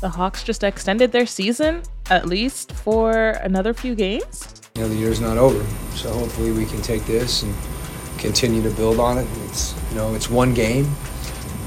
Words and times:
the 0.00 0.08
Hawks 0.08 0.44
just 0.44 0.62
extended 0.62 1.10
their 1.10 1.26
season, 1.26 1.82
at 2.08 2.26
least 2.26 2.70
for 2.70 3.30
another 3.42 3.74
few 3.74 3.96
games. 3.96 4.54
You 4.76 4.82
know, 4.82 4.88
the 4.88 4.94
year's 4.94 5.20
not 5.20 5.36
over, 5.38 5.64
so 5.96 6.12
hopefully 6.12 6.52
we 6.52 6.66
can 6.66 6.80
take 6.82 7.04
this 7.04 7.42
and 7.42 7.52
continue 8.16 8.62
to 8.62 8.70
build 8.70 9.00
on 9.00 9.18
it. 9.18 9.26
It's 9.46 9.74
you 9.90 9.96
know, 9.96 10.14
it's 10.14 10.30
one 10.30 10.54
game, 10.54 10.88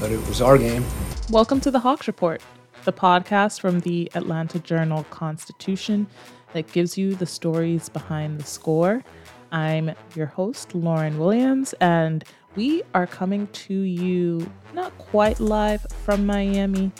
but 0.00 0.10
it 0.10 0.26
was 0.28 0.40
our 0.40 0.56
game. 0.56 0.82
Welcome 1.28 1.60
to 1.60 1.70
the 1.70 1.78
Hawks 1.78 2.06
Report, 2.06 2.40
the 2.84 2.92
podcast 2.92 3.60
from 3.60 3.80
the 3.80 4.10
Atlanta 4.14 4.58
Journal 4.60 5.04
Constitution 5.10 6.06
that 6.54 6.72
gives 6.72 6.96
you 6.96 7.14
the 7.14 7.26
stories 7.26 7.90
behind 7.90 8.40
the 8.40 8.44
score. 8.44 9.04
I'm 9.50 9.92
your 10.16 10.26
host, 10.26 10.74
Lauren 10.74 11.18
Williams, 11.18 11.74
and 11.82 12.24
we 12.56 12.82
are 12.94 13.06
coming 13.06 13.46
to 13.48 13.74
you 13.74 14.50
not 14.72 14.96
quite 14.96 15.38
live 15.38 15.86
from 16.02 16.24
Miami, 16.24 16.92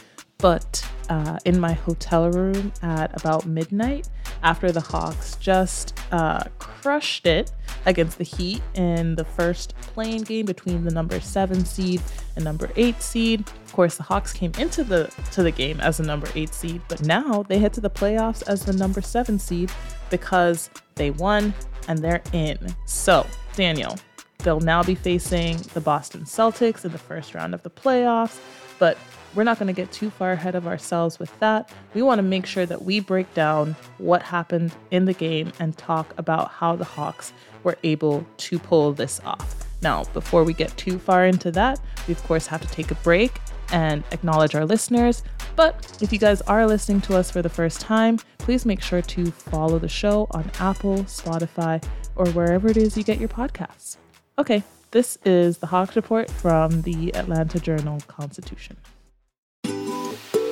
but 0.43 0.85
uh, 1.09 1.39
in 1.45 1.59
my 1.59 1.73
hotel 1.73 2.29
room 2.31 2.73
at 2.83 3.17
about 3.19 3.47
midnight 3.47 4.09
after 4.43 4.73
the 4.73 4.81
Hawks 4.81 5.37
just 5.37 5.97
uh, 6.11 6.43
crushed 6.59 7.27
it 7.27 7.53
against 7.87 8.19
the 8.19 8.25
Heat 8.25 8.61
in 8.75 9.15
the 9.15 9.25
first 9.25 9.75
play-in 9.81 10.23
game 10.23 10.45
between 10.45 10.85
the 10.85 10.91
number 10.91 11.21
seven 11.21 11.65
seed 11.65 12.03
and 12.35 12.45
number 12.45 12.71
eight 12.75 13.01
seed. 13.01 13.41
Of 13.67 13.73
course, 13.73 13.97
the 13.97 14.03
Hawks 14.03 14.33
came 14.33 14.53
into 14.59 14.83
the 14.83 15.13
to 15.31 15.45
the 15.45 15.53
game 15.53 15.81
as 15.81 16.01
a 16.01 16.03
number 16.03 16.29
eight 16.35 16.53
seed, 16.53 16.83
but 16.89 17.03
now 17.03 17.45
they 17.45 17.59
head 17.59 17.73
to 17.75 17.81
the 17.81 17.91
playoffs 17.91 18.43
as 18.49 18.65
the 18.65 18.73
number 18.73 19.01
seven 19.01 19.39
seed 19.39 19.71
because 20.11 20.71
they 20.97 21.13
won 21.13 21.55
and 21.87 22.01
they're 22.01 22.23
in. 22.33 22.59
So, 22.87 23.27
Daniel, 23.55 23.97
they'll 24.39 24.61
now 24.61 24.83
be 24.83 24.97
facing 24.97 25.59
the 25.73 25.81
Boston 25.81 26.23
Celtics 26.23 26.85
in 26.85 26.91
the 26.91 26.99
first 26.99 27.33
round 27.33 27.55
of 27.55 27.63
the 27.63 27.71
playoffs, 27.71 28.41
but 28.81 28.99
we're 29.35 29.45
not 29.45 29.59
going 29.59 29.69
to 29.69 29.73
get 29.73 29.91
too 29.93 30.11
far 30.11 30.33
ahead 30.33 30.55
of 30.55 30.67
ourselves 30.67 31.19
with 31.19 31.37
that. 31.41 31.71
We 31.95 32.03
want 32.03 32.19
to 32.19 32.23
make 32.23 32.47
sure 32.47 32.67
that 32.67 32.83
we 32.83 33.01
break 33.01 33.33
down 33.35 33.77
what 33.99 34.23
happened 34.23 34.75
in 34.91 35.05
the 35.05 35.15
game 35.15 35.53
and 35.59 35.77
talk 35.77 36.15
about 36.19 36.51
how 36.51 36.77
the 36.77 36.85
Hawks 36.85 37.33
were 37.63 37.79
able 37.83 38.27
to 38.37 38.59
pull 38.59 38.93
this 38.93 39.21
off. 39.25 39.67
Now, 39.81 40.05
before 40.13 40.45
we 40.45 40.53
get 40.53 40.77
too 40.77 40.99
far 40.99 41.27
into 41.27 41.51
that, 41.53 41.81
we 42.07 42.13
of 42.13 42.23
course 42.25 42.47
have 42.47 42.61
to 42.61 42.69
take 42.69 42.91
a 42.91 42.95
break 42.97 43.41
and 43.73 44.05
acknowledge 44.13 44.55
our 44.55 44.65
listeners. 44.65 45.23
But 45.57 45.99
if 46.01 46.13
you 46.13 46.19
guys 46.19 46.41
are 46.43 46.67
listening 46.67 47.01
to 47.03 47.17
us 47.17 47.31
for 47.31 47.43
the 47.43 47.49
first 47.49 47.81
time, 47.81 48.19
please 48.39 48.65
make 48.65 48.83
sure 48.83 49.03
to 49.03 49.31
follow 49.31 49.79
the 49.79 49.89
show 49.89 50.27
on 50.33 50.51
Apple, 50.61 50.99
Spotify, 51.05 51.83
or 52.17 52.27
wherever 52.29 52.69
it 52.69 52.77
is 52.77 52.97
you 52.97 53.03
get 53.03 53.19
your 53.19 53.29
podcasts. 53.29 53.97
Okay, 54.39 54.63
this 54.91 55.19
is 55.25 55.59
the 55.59 55.67
Hawks 55.67 55.97
Report 55.97 56.31
from 56.31 56.83
the 56.83 57.15
Atlanta 57.15 57.59
Journal 57.59 57.99
Constitution 58.07 58.77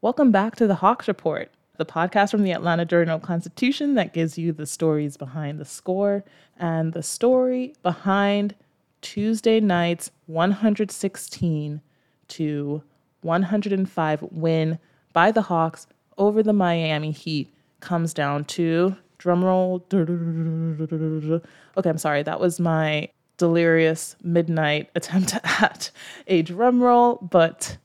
Welcome 0.00 0.30
back 0.30 0.54
to 0.56 0.68
the 0.68 0.76
Hawks 0.76 1.08
Report, 1.08 1.50
the 1.76 1.84
podcast 1.84 2.30
from 2.30 2.44
the 2.44 2.52
Atlanta 2.52 2.84
Journal 2.84 3.18
Constitution 3.18 3.94
that 3.94 4.12
gives 4.12 4.38
you 4.38 4.52
the 4.52 4.64
stories 4.64 5.16
behind 5.16 5.58
the 5.58 5.64
score 5.64 6.22
and 6.56 6.92
the 6.92 7.02
story 7.02 7.74
behind 7.82 8.54
Tuesday 9.00 9.58
night's 9.58 10.12
116 10.26 11.80
to 12.28 12.82
105 13.22 14.22
win 14.30 14.78
by 15.12 15.32
the 15.32 15.42
Hawks 15.42 15.88
over 16.16 16.44
the 16.44 16.52
Miami 16.52 17.10
Heat 17.10 17.52
comes 17.80 18.14
down 18.14 18.44
to 18.44 18.94
drumroll. 19.18 19.82
Okay, 21.76 21.90
I'm 21.90 21.98
sorry. 21.98 22.22
That 22.22 22.38
was 22.38 22.60
my 22.60 23.08
delirious 23.36 24.14
midnight 24.22 24.90
attempt 24.94 25.34
at 25.42 25.90
a 26.28 26.42
drum 26.42 26.80
roll, 26.80 27.16
but 27.16 27.78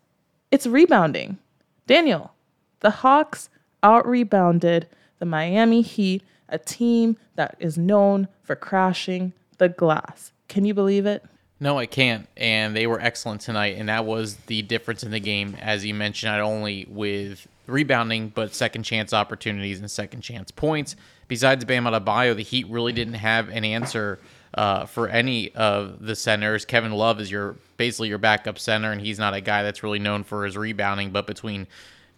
it's 0.51 0.67
rebounding. 0.67 1.39
Daniel, 1.87 2.33
the 2.79 2.89
Hawks 2.89 3.49
out 3.81 4.07
rebounded 4.07 4.87
the 5.19 5.25
Miami 5.25 5.81
Heat, 5.81 6.23
a 6.49 6.57
team 6.57 7.17
that 7.35 7.55
is 7.59 7.77
known 7.77 8.27
for 8.43 8.55
crashing 8.55 9.33
the 9.57 9.69
glass. 9.69 10.31
Can 10.47 10.65
you 10.65 10.73
believe 10.73 11.05
it? 11.05 11.23
No, 11.59 11.77
I 11.77 11.85
can't. 11.85 12.27
And 12.35 12.75
they 12.75 12.87
were 12.87 12.99
excellent 12.99 13.41
tonight. 13.41 13.77
And 13.77 13.87
that 13.89 14.05
was 14.05 14.35
the 14.35 14.61
difference 14.63 15.03
in 15.03 15.11
the 15.11 15.19
game, 15.19 15.55
as 15.61 15.85
you 15.85 15.93
mentioned, 15.93 16.31
not 16.31 16.41
only 16.41 16.85
with 16.89 17.47
rebounding, 17.67 18.29
but 18.29 18.53
second 18.53 18.83
chance 18.83 19.13
opportunities 19.13 19.79
and 19.79 19.89
second 19.89 20.21
chance 20.21 20.51
points. 20.51 20.95
Besides 21.27 21.63
Bam 21.63 21.85
Adebayo, 21.85 22.35
the 22.35 22.43
Heat 22.43 22.67
really 22.67 22.91
didn't 22.91 23.13
have 23.13 23.49
an 23.49 23.63
answer 23.63 24.19
uh, 24.53 24.85
for 24.85 25.07
any 25.07 25.53
of 25.55 26.05
the 26.05 26.15
centers. 26.15 26.65
Kevin 26.65 26.91
Love 26.91 27.19
is 27.19 27.31
your 27.31 27.55
basically 27.77 28.09
your 28.09 28.17
backup 28.17 28.59
center, 28.59 28.91
and 28.91 29.01
he's 29.01 29.19
not 29.19 29.33
a 29.33 29.41
guy 29.41 29.63
that's 29.63 29.83
really 29.83 29.99
known 29.99 30.23
for 30.23 30.45
his 30.45 30.55
rebounding. 30.55 31.11
But 31.11 31.27
between 31.27 31.67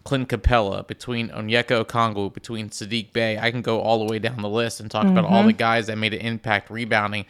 Clint 0.04 0.28
Capela, 0.28 0.86
between 0.86 1.30
Onyeka 1.30 1.84
Okongwu, 1.84 2.32
between 2.32 2.70
Saddiq 2.70 3.12
Bey, 3.12 3.38
I 3.38 3.50
can 3.50 3.62
go 3.62 3.80
all 3.80 3.98
the 3.98 4.10
way 4.10 4.18
down 4.18 4.42
the 4.42 4.48
list 4.48 4.80
and 4.80 4.90
talk 4.90 5.04
mm-hmm. 5.04 5.16
about 5.16 5.30
all 5.30 5.44
the 5.44 5.52
guys 5.52 5.86
that 5.86 5.96
made 5.96 6.14
an 6.14 6.20
impact 6.20 6.70
rebounding. 6.70 7.26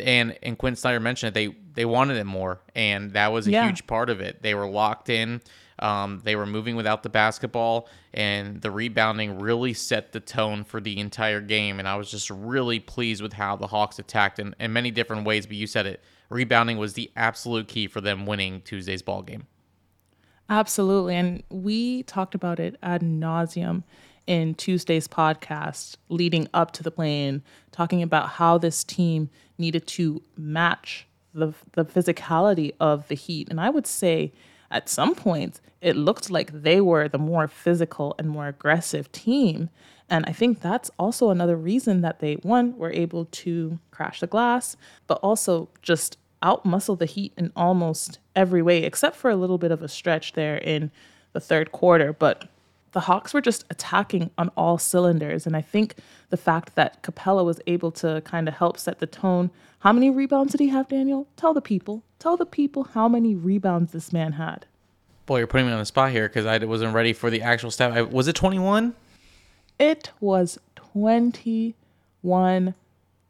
And 0.00 0.36
and 0.42 0.56
Quin 0.56 0.76
Snyder 0.76 1.00
mentioned 1.00 1.28
it, 1.28 1.34
they 1.34 1.56
they 1.74 1.84
wanted 1.84 2.16
it 2.16 2.24
more, 2.24 2.60
and 2.74 3.12
that 3.12 3.32
was 3.32 3.46
a 3.46 3.50
yeah. 3.50 3.66
huge 3.66 3.86
part 3.86 4.08
of 4.08 4.20
it. 4.20 4.42
They 4.42 4.54
were 4.54 4.68
locked 4.68 5.10
in. 5.10 5.42
Um, 5.78 6.20
they 6.22 6.36
were 6.36 6.46
moving 6.46 6.76
without 6.76 7.02
the 7.02 7.08
basketball, 7.08 7.88
and 8.12 8.60
the 8.60 8.70
rebounding 8.70 9.38
really 9.38 9.72
set 9.72 10.12
the 10.12 10.20
tone 10.20 10.64
for 10.64 10.80
the 10.80 10.98
entire 10.98 11.40
game. 11.40 11.78
And 11.78 11.88
I 11.88 11.96
was 11.96 12.10
just 12.10 12.30
really 12.30 12.80
pleased 12.80 13.22
with 13.22 13.32
how 13.32 13.56
the 13.56 13.66
Hawks 13.66 13.98
attacked 13.98 14.38
in, 14.38 14.54
in 14.60 14.72
many 14.72 14.90
different 14.90 15.24
ways. 15.24 15.46
But 15.46 15.56
you 15.56 15.66
said 15.66 15.86
it, 15.86 16.02
rebounding 16.28 16.78
was 16.78 16.92
the 16.94 17.10
absolute 17.16 17.68
key 17.68 17.86
for 17.86 18.00
them 18.00 18.26
winning 18.26 18.60
Tuesday's 18.62 19.02
ball 19.02 19.22
game. 19.22 19.46
Absolutely, 20.48 21.16
and 21.16 21.42
we 21.50 22.02
talked 22.02 22.34
about 22.34 22.60
it 22.60 22.76
ad 22.82 23.00
nauseum 23.00 23.84
in 24.26 24.54
Tuesday's 24.54 25.08
podcast 25.08 25.96
leading 26.08 26.46
up 26.54 26.70
to 26.72 26.82
the 26.82 26.90
play-in, 26.90 27.42
talking 27.70 28.02
about 28.02 28.28
how 28.28 28.58
this 28.58 28.84
team 28.84 29.30
needed 29.58 29.86
to 29.86 30.22
match 30.36 31.06
the 31.34 31.54
the 31.72 31.84
physicality 31.84 32.72
of 32.78 33.08
the 33.08 33.14
Heat, 33.14 33.48
and 33.48 33.60
I 33.60 33.70
would 33.70 33.86
say 33.86 34.32
at 34.72 34.88
some 34.88 35.14
points, 35.14 35.60
it 35.80 35.96
looked 35.96 36.30
like 36.30 36.62
they 36.62 36.80
were 36.80 37.08
the 37.08 37.18
more 37.18 37.46
physical 37.46 38.14
and 38.18 38.28
more 38.28 38.48
aggressive 38.48 39.10
team. 39.12 39.68
And 40.08 40.24
I 40.26 40.32
think 40.32 40.60
that's 40.60 40.90
also 40.98 41.30
another 41.30 41.56
reason 41.56 42.00
that 42.00 42.20
they, 42.20 42.34
one, 42.34 42.76
were 42.76 42.92
able 42.92 43.26
to 43.26 43.78
crash 43.90 44.20
the 44.20 44.26
glass, 44.26 44.76
but 45.06 45.18
also 45.22 45.68
just 45.82 46.18
outmuscle 46.42 46.98
the 46.98 47.06
Heat 47.06 47.32
in 47.36 47.52
almost 47.54 48.18
every 48.34 48.62
way, 48.62 48.82
except 48.82 49.16
for 49.16 49.30
a 49.30 49.36
little 49.36 49.58
bit 49.58 49.70
of 49.70 49.82
a 49.82 49.88
stretch 49.88 50.32
there 50.32 50.56
in 50.56 50.90
the 51.32 51.40
third 51.40 51.72
quarter. 51.72 52.12
But 52.12 52.48
the 52.92 53.00
Hawks 53.00 53.34
were 53.34 53.40
just 53.40 53.64
attacking 53.70 54.30
on 54.38 54.50
all 54.56 54.78
cylinders. 54.78 55.46
And 55.46 55.56
I 55.56 55.62
think 55.62 55.96
the 56.30 56.36
fact 56.36 56.74
that 56.74 57.02
Capela 57.02 57.44
was 57.44 57.60
able 57.66 57.90
to 57.92 58.22
kind 58.24 58.48
of 58.48 58.54
help 58.54 58.78
set 58.78 58.98
the 58.98 59.06
tone. 59.06 59.50
How 59.80 59.92
many 59.92 60.10
rebounds 60.10 60.52
did 60.52 60.60
he 60.60 60.68
have, 60.68 60.88
Daniel? 60.88 61.26
Tell 61.36 61.54
the 61.54 61.60
people. 61.60 62.02
Tell 62.18 62.36
the 62.36 62.46
people 62.46 62.84
how 62.84 63.08
many 63.08 63.34
rebounds 63.34 63.92
this 63.92 64.12
man 64.12 64.32
had. 64.32 64.66
Boy, 65.26 65.38
you're 65.38 65.46
putting 65.46 65.66
me 65.66 65.72
on 65.72 65.78
the 65.78 65.86
spot 65.86 66.10
here 66.10 66.28
because 66.28 66.46
I 66.46 66.58
wasn't 66.58 66.94
ready 66.94 67.12
for 67.12 67.30
the 67.30 67.42
actual 67.42 67.70
stat. 67.70 67.92
I, 67.92 68.02
was 68.02 68.28
it 68.28 68.34
21? 68.36 68.94
It 69.78 70.10
was 70.20 70.58
21 70.76 72.74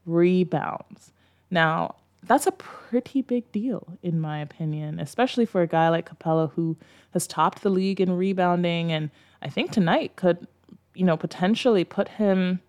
rebounds. 0.04 1.12
Now, 1.50 1.94
that's 2.24 2.46
a 2.46 2.52
pretty 2.52 3.22
big 3.22 3.50
deal, 3.52 3.98
in 4.02 4.20
my 4.20 4.38
opinion, 4.38 4.98
especially 5.00 5.46
for 5.46 5.62
a 5.62 5.66
guy 5.66 5.88
like 5.88 6.08
Capela 6.08 6.50
who 6.52 6.76
has 7.12 7.26
topped 7.26 7.62
the 7.62 7.70
league 7.70 8.00
in 8.00 8.16
rebounding. 8.16 8.92
And 8.92 9.10
I 9.42 9.48
think 9.48 9.72
tonight 9.72 10.16
could, 10.16 10.46
you 10.94 11.04
know, 11.04 11.16
potentially 11.16 11.84
put 11.84 12.08
him, 12.08 12.60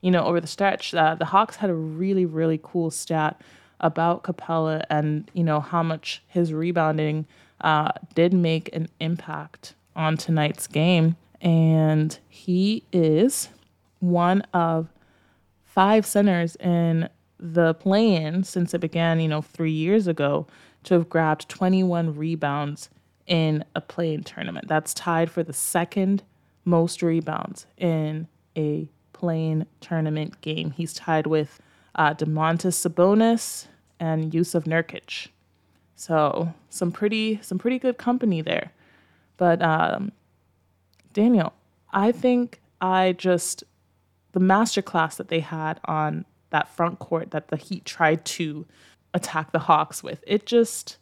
you 0.00 0.10
know, 0.10 0.24
over 0.24 0.40
the 0.40 0.46
stretch. 0.46 0.94
Uh, 0.94 1.14
the 1.14 1.24
Hawks 1.24 1.56
had 1.56 1.70
a 1.70 1.74
really, 1.74 2.26
really 2.26 2.60
cool 2.62 2.90
stat 2.90 3.40
about 3.80 4.24
Capela 4.24 4.84
and, 4.90 5.30
you 5.32 5.42
know, 5.42 5.60
how 5.60 5.82
much 5.82 6.22
his 6.28 6.52
rebounding 6.52 7.26
uh, 7.60 7.92
did 8.14 8.32
make 8.32 8.74
an 8.74 8.88
impact 9.00 9.74
on 9.96 10.16
tonight's 10.16 10.66
game. 10.66 11.16
And 11.40 12.18
he 12.28 12.84
is 12.92 13.48
one 14.00 14.42
of 14.52 14.88
five 15.64 16.04
centers 16.04 16.56
in 16.56 17.08
the 17.38 17.74
play-in 17.74 18.44
since 18.44 18.74
it 18.74 18.80
began, 18.80 19.20
you 19.20 19.28
know, 19.28 19.42
three 19.42 19.72
years 19.72 20.06
ago 20.06 20.46
to 20.84 20.94
have 20.94 21.08
grabbed 21.08 21.48
21 21.48 22.16
rebounds 22.16 22.90
in 23.28 23.64
a 23.76 23.80
play-in 23.80 24.24
tournament. 24.24 24.66
That's 24.66 24.92
tied 24.92 25.30
for 25.30 25.42
the 25.44 25.52
second 25.52 26.24
most 26.64 27.02
rebounds 27.02 27.66
in 27.76 28.26
a 28.56 28.88
play-in 29.12 29.66
tournament 29.80 30.40
game. 30.40 30.72
He's 30.72 30.92
tied 30.92 31.26
with 31.26 31.60
uh, 31.94 32.14
Domantas 32.14 32.74
Sabonis 32.74 33.66
and 34.00 34.32
Jusuf 34.32 34.64
Nurkic. 34.64 35.28
So 35.94 36.52
some 36.70 36.90
pretty 36.92 37.38
some 37.42 37.58
pretty 37.58 37.78
good 37.78 37.98
company 37.98 38.40
there. 38.40 38.72
But 39.36 39.62
um, 39.62 40.12
Daniel, 41.12 41.52
I 41.92 42.12
think 42.12 42.60
I 42.80 43.12
just 43.12 43.64
the 44.32 44.40
masterclass 44.40 45.16
that 45.16 45.28
they 45.28 45.40
had 45.40 45.80
on 45.84 46.24
that 46.50 46.68
front 46.68 46.98
court 46.98 47.30
that 47.32 47.48
the 47.48 47.56
Heat 47.56 47.84
tried 47.84 48.24
to 48.24 48.66
attack 49.14 49.52
the 49.52 49.58
Hawks 49.58 50.02
with. 50.02 50.22
It 50.26 50.46
just, 50.46 50.98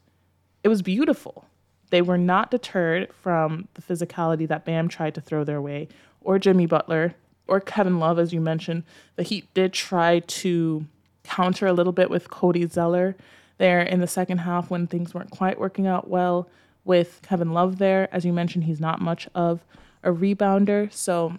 it 0.64 0.68
was 0.68 0.82
beautiful. 0.82 1.44
They 1.90 2.02
were 2.02 2.18
not 2.18 2.50
deterred 2.50 3.12
from 3.14 3.68
the 3.74 3.82
physicality 3.82 4.46
that 4.48 4.64
Bam 4.64 4.88
tried 4.88 5.14
to 5.14 5.20
throw 5.20 5.44
their 5.44 5.60
way, 5.60 5.88
or 6.20 6.38
Jimmy 6.38 6.66
Butler, 6.66 7.14
or 7.46 7.60
Kevin 7.60 7.98
Love, 7.98 8.18
as 8.18 8.32
you 8.32 8.40
mentioned. 8.40 8.82
The 9.14 9.22
Heat 9.22 9.52
did 9.54 9.72
try 9.72 10.20
to 10.20 10.86
counter 11.22 11.66
a 11.66 11.72
little 11.72 11.92
bit 11.92 12.10
with 12.10 12.30
Cody 12.30 12.66
Zeller 12.66 13.16
there 13.58 13.80
in 13.80 14.00
the 14.00 14.06
second 14.06 14.38
half 14.38 14.70
when 14.70 14.86
things 14.86 15.14
weren't 15.14 15.30
quite 15.30 15.58
working 15.58 15.86
out 15.86 16.08
well 16.08 16.48
with 16.84 17.20
Kevin 17.22 17.52
Love 17.52 17.78
there. 17.78 18.08
As 18.12 18.24
you 18.24 18.32
mentioned, 18.32 18.64
he's 18.64 18.80
not 18.80 19.00
much 19.00 19.28
of 19.34 19.64
a 20.02 20.10
rebounder. 20.10 20.92
So, 20.92 21.38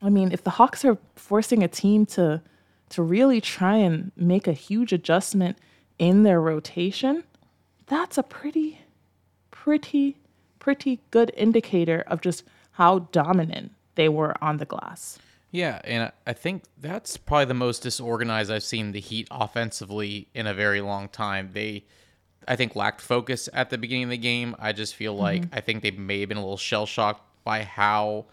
I 0.00 0.08
mean, 0.10 0.32
if 0.32 0.42
the 0.42 0.50
Hawks 0.50 0.84
are 0.84 0.98
forcing 1.14 1.62
a 1.62 1.68
team 1.68 2.06
to 2.06 2.42
to 2.90 3.02
really 3.02 3.40
try 3.40 3.76
and 3.76 4.12
make 4.14 4.46
a 4.46 4.52
huge 4.52 4.92
adjustment 4.92 5.58
in 5.98 6.22
their 6.22 6.40
rotation, 6.40 7.24
that's 7.86 8.18
a 8.18 8.22
pretty, 8.22 8.80
pretty, 9.64 10.14
pretty 10.58 11.00
good 11.10 11.32
indicator 11.34 12.04
of 12.06 12.20
just 12.20 12.44
how 12.72 12.98
dominant 12.98 13.72
they 13.94 14.10
were 14.10 14.34
on 14.44 14.58
the 14.58 14.66
glass. 14.66 15.18
Yeah, 15.50 15.80
and 15.84 16.12
I 16.26 16.34
think 16.34 16.64
that's 16.78 17.16
probably 17.16 17.46
the 17.46 17.54
most 17.54 17.82
disorganized 17.82 18.50
I've 18.50 18.62
seen 18.62 18.92
the 18.92 19.00
Heat 19.00 19.26
offensively 19.30 20.28
in 20.34 20.46
a 20.46 20.52
very 20.52 20.82
long 20.82 21.08
time. 21.08 21.50
They, 21.54 21.84
I 22.46 22.56
think, 22.56 22.76
lacked 22.76 23.00
focus 23.00 23.48
at 23.54 23.70
the 23.70 23.78
beginning 23.78 24.04
of 24.04 24.10
the 24.10 24.18
game. 24.18 24.54
I 24.58 24.72
just 24.72 24.94
feel 24.94 25.16
like 25.16 25.42
mm-hmm. 25.42 25.54
I 25.54 25.60
think 25.62 25.82
they 25.82 25.92
may 25.92 26.20
have 26.20 26.28
been 26.28 26.36
a 26.36 26.42
little 26.42 26.58
shell 26.58 26.84
shocked 26.84 27.22
by 27.42 27.62
how 27.62 28.26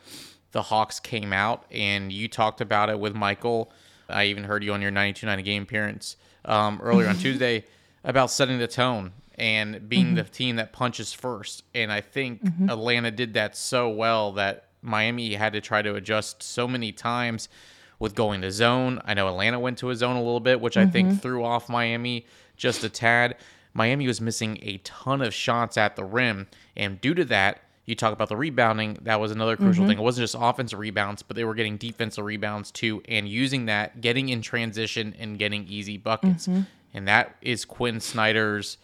the 0.52 0.64
Hawks 0.64 1.00
came 1.00 1.32
out. 1.32 1.64
And 1.72 2.12
you 2.12 2.28
talked 2.28 2.60
about 2.60 2.90
it 2.90 3.00
with 3.00 3.16
Michael 3.16 3.72
I 4.10 4.26
even 4.26 4.44
heard 4.44 4.62
you 4.64 4.74
on 4.74 4.82
your 4.82 4.92
92.9 4.92 5.46
game 5.46 5.64
appearance 5.64 6.18
um, 6.44 6.82
earlier 6.84 7.08
on 7.08 7.16
Tuesday 7.20 7.64
about 8.04 8.32
setting 8.32 8.60
the 8.60 8.68
tone 8.68 9.14
and 9.42 9.90
being 9.90 10.06
mm-hmm. 10.06 10.16
the 10.18 10.24
team 10.24 10.58
that 10.58 10.72
punches 10.72 11.12
first. 11.12 11.64
And 11.74 11.92
I 11.92 12.00
think 12.00 12.44
mm-hmm. 12.44 12.70
Atlanta 12.70 13.10
did 13.10 13.34
that 13.34 13.58
so 13.58 13.90
well 13.90 14.34
that 14.34 14.66
Miami 14.84 15.34
had 15.34 15.54
to 15.54 15.62
try 15.62 15.82
to 15.82 15.96
adjust 15.96 16.44
so 16.44 16.68
many 16.68 16.92
times 16.92 17.50
with 17.98 18.14
going 18.14 18.42
to 18.42 18.52
zone. 18.52 19.02
I 19.04 19.16
know 19.16 19.28
Atlanta 19.28 19.60
went 19.60 19.80
to 19.80 19.90
a 19.90 19.96
zone 19.96 20.16
a 20.16 20.22
little 20.22 20.40
bit, 20.40 20.62
which 20.62 20.76
mm-hmm. 20.76 20.88
I 20.88 20.92
think 20.92 21.08
mm-hmm. 21.10 21.18
threw 21.18 21.44
off 21.44 21.70
Miami 21.70 22.28
just 22.56 22.84
a 22.84 22.90
tad. 22.90 23.36
Miami 23.74 24.06
was 24.06 24.22
missing 24.22 24.60
a 24.62 24.78
ton 24.80 25.24
of 25.24 25.34
shots 25.34 25.76
at 25.76 25.96
the 25.96 26.06
rim. 26.06 26.48
And 26.78 27.02
due 27.02 27.16
to 27.16 27.26
that, 27.26 27.62
you 27.86 27.96
talk 27.96 28.14
about 28.14 28.30
the 28.30 28.38
rebounding. 28.38 29.00
That 29.02 29.20
was 29.20 29.32
another 29.32 29.58
crucial 29.58 29.82
mm-hmm. 29.82 29.90
thing. 29.90 29.98
It 29.98 30.04
wasn't 30.04 30.26
just 30.26 30.36
offensive 30.40 30.78
rebounds, 30.78 31.24
but 31.24 31.36
they 31.36 31.46
were 31.46 31.56
getting 31.56 31.78
defensive 31.78 32.24
rebounds 32.24 32.70
too, 32.70 33.02
and 33.08 33.28
using 33.28 33.66
that, 33.66 34.02
getting 34.02 34.30
in 34.30 34.44
transition 34.44 35.16
and 35.18 35.40
getting 35.40 35.66
easy 35.68 35.98
buckets. 35.98 36.48
Mm-hmm. 36.48 36.62
And 36.94 37.08
that 37.08 37.38
is 37.42 37.66
Quin 37.66 38.00
Snyder's 38.00 38.78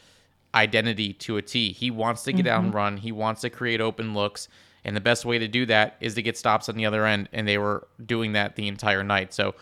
identity 0.54 1.14
to 1.14 1.38
a 1.38 1.42
T. 1.42 1.72
He 1.72 1.92
wants 1.92 2.24
to 2.24 2.34
get 2.34 2.46
mm-hmm. 2.46 2.56
out 2.56 2.64
and 2.64 2.74
run. 2.74 2.98
He 2.98 3.12
wants 3.12 3.42
to 3.42 3.50
create 3.50 3.82
open 3.82 4.14
looks. 4.14 4.48
And 4.84 4.96
the 4.96 5.02
best 5.02 5.26
way 5.26 5.38
to 5.40 5.48
do 5.48 5.66
that 5.66 5.98
is 6.00 6.16
to 6.16 6.22
get 6.22 6.38
stops 6.38 6.70
on 6.70 6.76
the 6.76 6.86
other 6.86 7.06
end. 7.06 7.30
And 7.34 7.48
they 7.48 7.58
were 7.58 7.88
doing 8.04 8.34
that 8.34 8.56
the 8.56 8.68
entire 8.68 9.04
night. 9.04 9.34
So 9.34 9.56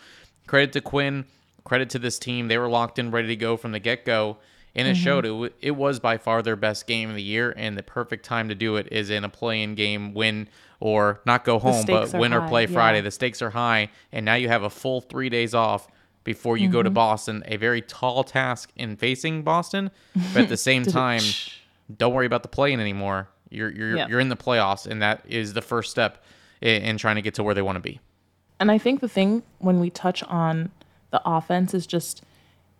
credit 0.46 0.72
to 0.72 0.80
Quin, 0.80 1.24
credit 1.64 1.90
to 1.90 1.98
this 1.98 2.18
team. 2.18 2.48
They 2.48 2.58
were 2.58 2.68
locked 2.68 2.98
in, 2.98 3.10
ready 3.10 3.28
to 3.28 3.36
go 3.36 3.56
from 3.56 3.72
the 3.72 3.80
get 3.80 4.04
go 4.04 4.38
and 4.76 4.86
it 4.86 4.92
mm-hmm. 4.92 5.02
showed 5.02 5.26
it, 5.26 5.54
it 5.60 5.70
was 5.72 5.98
by 5.98 6.18
far 6.18 6.42
their 6.42 6.54
best 6.54 6.86
game 6.86 7.08
of 7.08 7.16
the 7.16 7.22
year 7.22 7.52
and 7.56 7.76
the 7.76 7.82
perfect 7.82 8.24
time 8.24 8.48
to 8.50 8.54
do 8.54 8.76
it 8.76 8.86
is 8.92 9.10
in 9.10 9.24
a 9.24 9.28
play-in 9.28 9.74
game 9.74 10.14
win 10.14 10.48
or 10.78 11.20
not 11.24 11.44
go 11.44 11.58
home 11.58 11.84
but 11.86 12.12
win 12.12 12.30
high. 12.30 12.44
or 12.44 12.48
play 12.48 12.66
friday 12.66 12.98
yeah. 12.98 13.02
the 13.02 13.10
stakes 13.10 13.42
are 13.42 13.50
high 13.50 13.88
and 14.12 14.24
now 14.24 14.34
you 14.34 14.48
have 14.48 14.62
a 14.62 14.70
full 14.70 15.00
three 15.00 15.30
days 15.30 15.54
off 15.54 15.88
before 16.26 16.58
you 16.58 16.64
mm-hmm. 16.64 16.72
go 16.72 16.82
to 16.82 16.90
mm-hmm. 16.90 16.94
boston 16.94 17.42
a 17.46 17.56
very 17.56 17.80
tall 17.80 18.22
task 18.22 18.70
in 18.76 18.96
facing 18.96 19.42
boston 19.42 19.90
but 20.34 20.42
at 20.42 20.48
the 20.50 20.56
same 20.70 20.84
time 20.84 21.22
don't 21.96 22.12
worry 22.12 22.26
about 22.26 22.42
the 22.42 22.48
play-in 22.48 22.80
anymore 22.80 23.28
you're 23.48 23.70
you're, 23.70 24.08
you're 24.08 24.20
in 24.20 24.28
the 24.28 24.36
playoffs 24.36 24.86
and 24.86 25.00
that 25.00 25.24
is 25.26 25.54
the 25.54 25.62
first 25.62 25.90
step 25.90 26.22
in, 26.60 26.82
in 26.82 26.98
trying 26.98 27.16
to 27.16 27.22
get 27.22 27.32
to 27.32 27.42
where 27.42 27.54
they 27.54 27.62
want 27.62 27.76
to 27.76 27.80
be 27.80 27.98
and 28.60 28.70
i 28.70 28.76
think 28.76 29.00
the 29.00 29.08
thing 29.08 29.42
when 29.58 29.80
we 29.80 29.88
touch 29.88 30.22
on 30.24 30.70
the 31.10 31.22
offense 31.24 31.72
is 31.72 31.86
just 31.86 32.22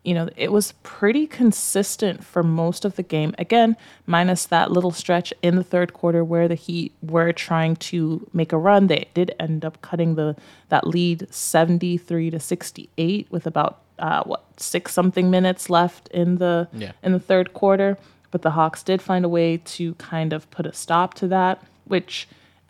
you 0.07 0.15
know, 0.15 0.29
it 0.37 0.53
was 0.53 0.71
pretty 0.85 1.27
consistent 1.27 2.23
for 2.23 2.45
most 2.45 2.85
of 2.85 2.95
the 2.95 3.03
game. 3.03 3.35
Again, 3.39 3.77
minus 4.07 4.47
that 4.47 4.71
little 4.71 4.93
stretch 4.93 5.35
in 5.43 5.57
the 5.57 5.65
third 5.65 5.95
quarter 5.95 6.23
where 6.23 6.47
the 6.47 6.55
Heat 6.55 6.93
were 7.03 7.33
trying 7.33 7.75
to 7.77 8.25
make 8.33 8.53
a 8.53 8.57
run. 8.57 8.87
They 8.87 9.09
did 9.15 9.35
end 9.41 9.65
up 9.65 9.83
cutting 9.83 10.15
the 10.15 10.37
that 10.69 10.87
lead 10.87 11.27
73 11.35 12.31
to 12.31 12.39
68 12.39 13.27
with 13.31 13.49
about 13.49 13.81
uh, 13.99 14.23
what 14.23 14.45
six 14.59 14.93
something 14.93 15.29
minutes 15.29 15.69
left 15.69 16.07
in 16.09 16.37
the 16.37 16.69
yeah. 16.73 16.93
in 17.03 17.11
the 17.11 17.19
third 17.19 17.53
quarter. 17.53 17.99
But 18.31 18.43
the 18.43 18.53
Hawks 18.53 18.85
did 18.85 19.03
find 19.03 19.25
a 19.25 19.29
way 19.29 19.57
to 19.57 19.95
kind 19.95 20.33
of 20.33 20.49
put 20.53 20.67
a 20.67 20.73
stop 20.73 21.15
to 21.15 21.27
that, 21.29 21.65
which, 21.85 22.29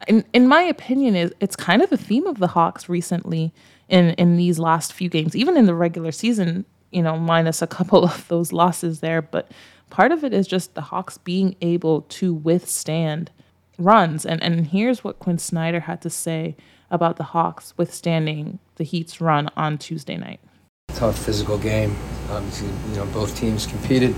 in 0.08 0.24
in 0.32 0.48
my 0.48 0.62
opinion, 0.62 1.14
is 1.14 1.34
it's 1.40 1.54
kind 1.54 1.82
of 1.82 1.90
the 1.90 1.98
theme 1.98 2.26
of 2.26 2.38
the 2.38 2.48
Hawks 2.48 2.88
recently 2.88 3.52
in 3.90 4.10
in 4.12 4.38
these 4.38 4.58
last 4.58 4.94
few 4.94 5.10
games, 5.10 5.36
even 5.36 5.58
in 5.58 5.66
the 5.66 5.74
regular 5.74 6.12
season 6.12 6.64
you 6.96 7.02
know, 7.02 7.18
minus 7.18 7.60
a 7.60 7.66
couple 7.66 8.04
of 8.10 8.26
those 8.28 8.52
losses 8.54 9.00
there. 9.00 9.20
But 9.20 9.52
part 9.90 10.12
of 10.12 10.24
it 10.24 10.32
is 10.32 10.48
just 10.48 10.74
the 10.74 10.80
Hawks 10.80 11.18
being 11.18 11.54
able 11.60 12.02
to 12.02 12.32
withstand 12.32 13.30
runs. 13.78 14.24
And, 14.24 14.42
and 14.42 14.66
here's 14.66 15.04
what 15.04 15.18
Quin 15.18 15.38
Snyder 15.38 15.80
had 15.80 16.00
to 16.00 16.10
say 16.10 16.56
about 16.90 17.16
the 17.16 17.24
Hawks 17.24 17.74
withstanding 17.76 18.58
the 18.76 18.84
Heat's 18.84 19.20
run 19.20 19.50
on 19.56 19.76
Tuesday 19.76 20.16
night. 20.16 20.40
Tough 20.88 21.18
physical 21.18 21.58
game. 21.58 21.94
Obviously, 22.30 22.68
you 22.88 22.96
know, 22.96 23.06
both 23.06 23.36
teams 23.36 23.66
competed. 23.66 24.14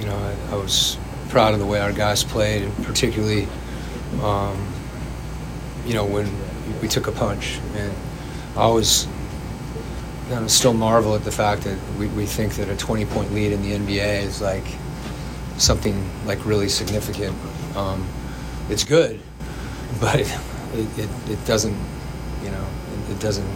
You 0.00 0.06
know, 0.06 0.16
I, 0.16 0.54
I 0.54 0.56
was 0.56 0.98
proud 1.28 1.54
of 1.54 1.60
the 1.60 1.66
way 1.66 1.78
our 1.78 1.92
guys 1.92 2.24
played, 2.24 2.62
and 2.62 2.84
particularly, 2.84 3.46
um, 4.22 4.66
you 5.86 5.94
know, 5.94 6.04
when 6.04 6.28
we 6.82 6.88
took 6.88 7.06
a 7.06 7.12
punch. 7.12 7.60
And 7.76 7.94
I 8.56 8.62
always 8.62 9.06
I 10.32 10.46
still 10.46 10.74
marvel 10.74 11.14
at 11.16 11.24
the 11.24 11.32
fact 11.32 11.62
that 11.62 11.76
we, 11.98 12.06
we 12.08 12.24
think 12.24 12.54
that 12.54 12.68
a 12.68 12.76
20 12.76 13.04
point 13.06 13.32
lead 13.32 13.52
in 13.52 13.62
the 13.62 13.72
NBA 13.72 14.22
is 14.22 14.40
like 14.40 14.64
something 15.58 16.08
like 16.24 16.44
really 16.46 16.68
significant. 16.68 17.36
Um, 17.76 18.06
it's 18.68 18.84
good, 18.84 19.20
but 20.00 20.20
it, 20.20 20.28
it, 20.74 21.10
it, 21.28 21.44
doesn't, 21.46 21.76
you 22.44 22.50
know, 22.50 22.64
it, 23.08 23.12
it, 23.12 23.20
doesn't 23.20 23.48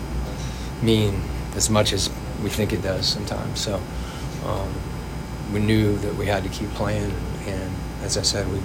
mean 0.82 1.20
as 1.54 1.70
much 1.70 1.92
as 1.92 2.10
we 2.42 2.50
think 2.50 2.72
it 2.72 2.82
does 2.82 3.06
sometimes. 3.06 3.60
So 3.60 3.80
um, 4.44 4.74
we 5.52 5.60
knew 5.60 5.96
that 5.98 6.14
we 6.16 6.26
had 6.26 6.42
to 6.42 6.48
keep 6.48 6.70
playing, 6.70 7.12
and 7.46 7.74
as 8.02 8.18
I 8.18 8.22
said, 8.22 8.50
we 8.50 8.60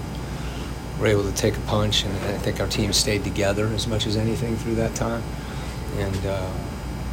were 0.99 1.07
able 1.07 1.23
to 1.23 1.33
take 1.33 1.55
a 1.55 1.61
punch, 1.61 2.05
and 2.05 2.13
I 2.13 2.37
think 2.39 2.59
our 2.59 2.67
team 2.67 2.91
stayed 2.91 3.23
together 3.23 3.67
as 3.67 3.85
much 3.87 4.07
as 4.07 4.17
anything 4.17 4.57
through 4.57 4.75
that 4.75 4.95
time, 4.95 5.21
and 5.97 6.25
uh, 6.25 6.51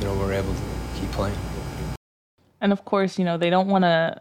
you 0.01 0.07
know, 0.07 0.15
we 0.15 0.21
we're 0.21 0.33
able 0.33 0.55
to 0.55 0.76
keep 0.97 1.11
playing. 1.13 1.37
And 2.61 2.73
of 2.73 2.85
course, 2.85 3.19
you 3.19 3.25
know, 3.25 3.37
they 3.37 3.51
don't 3.51 3.69
want 3.69 3.85
to 3.85 4.21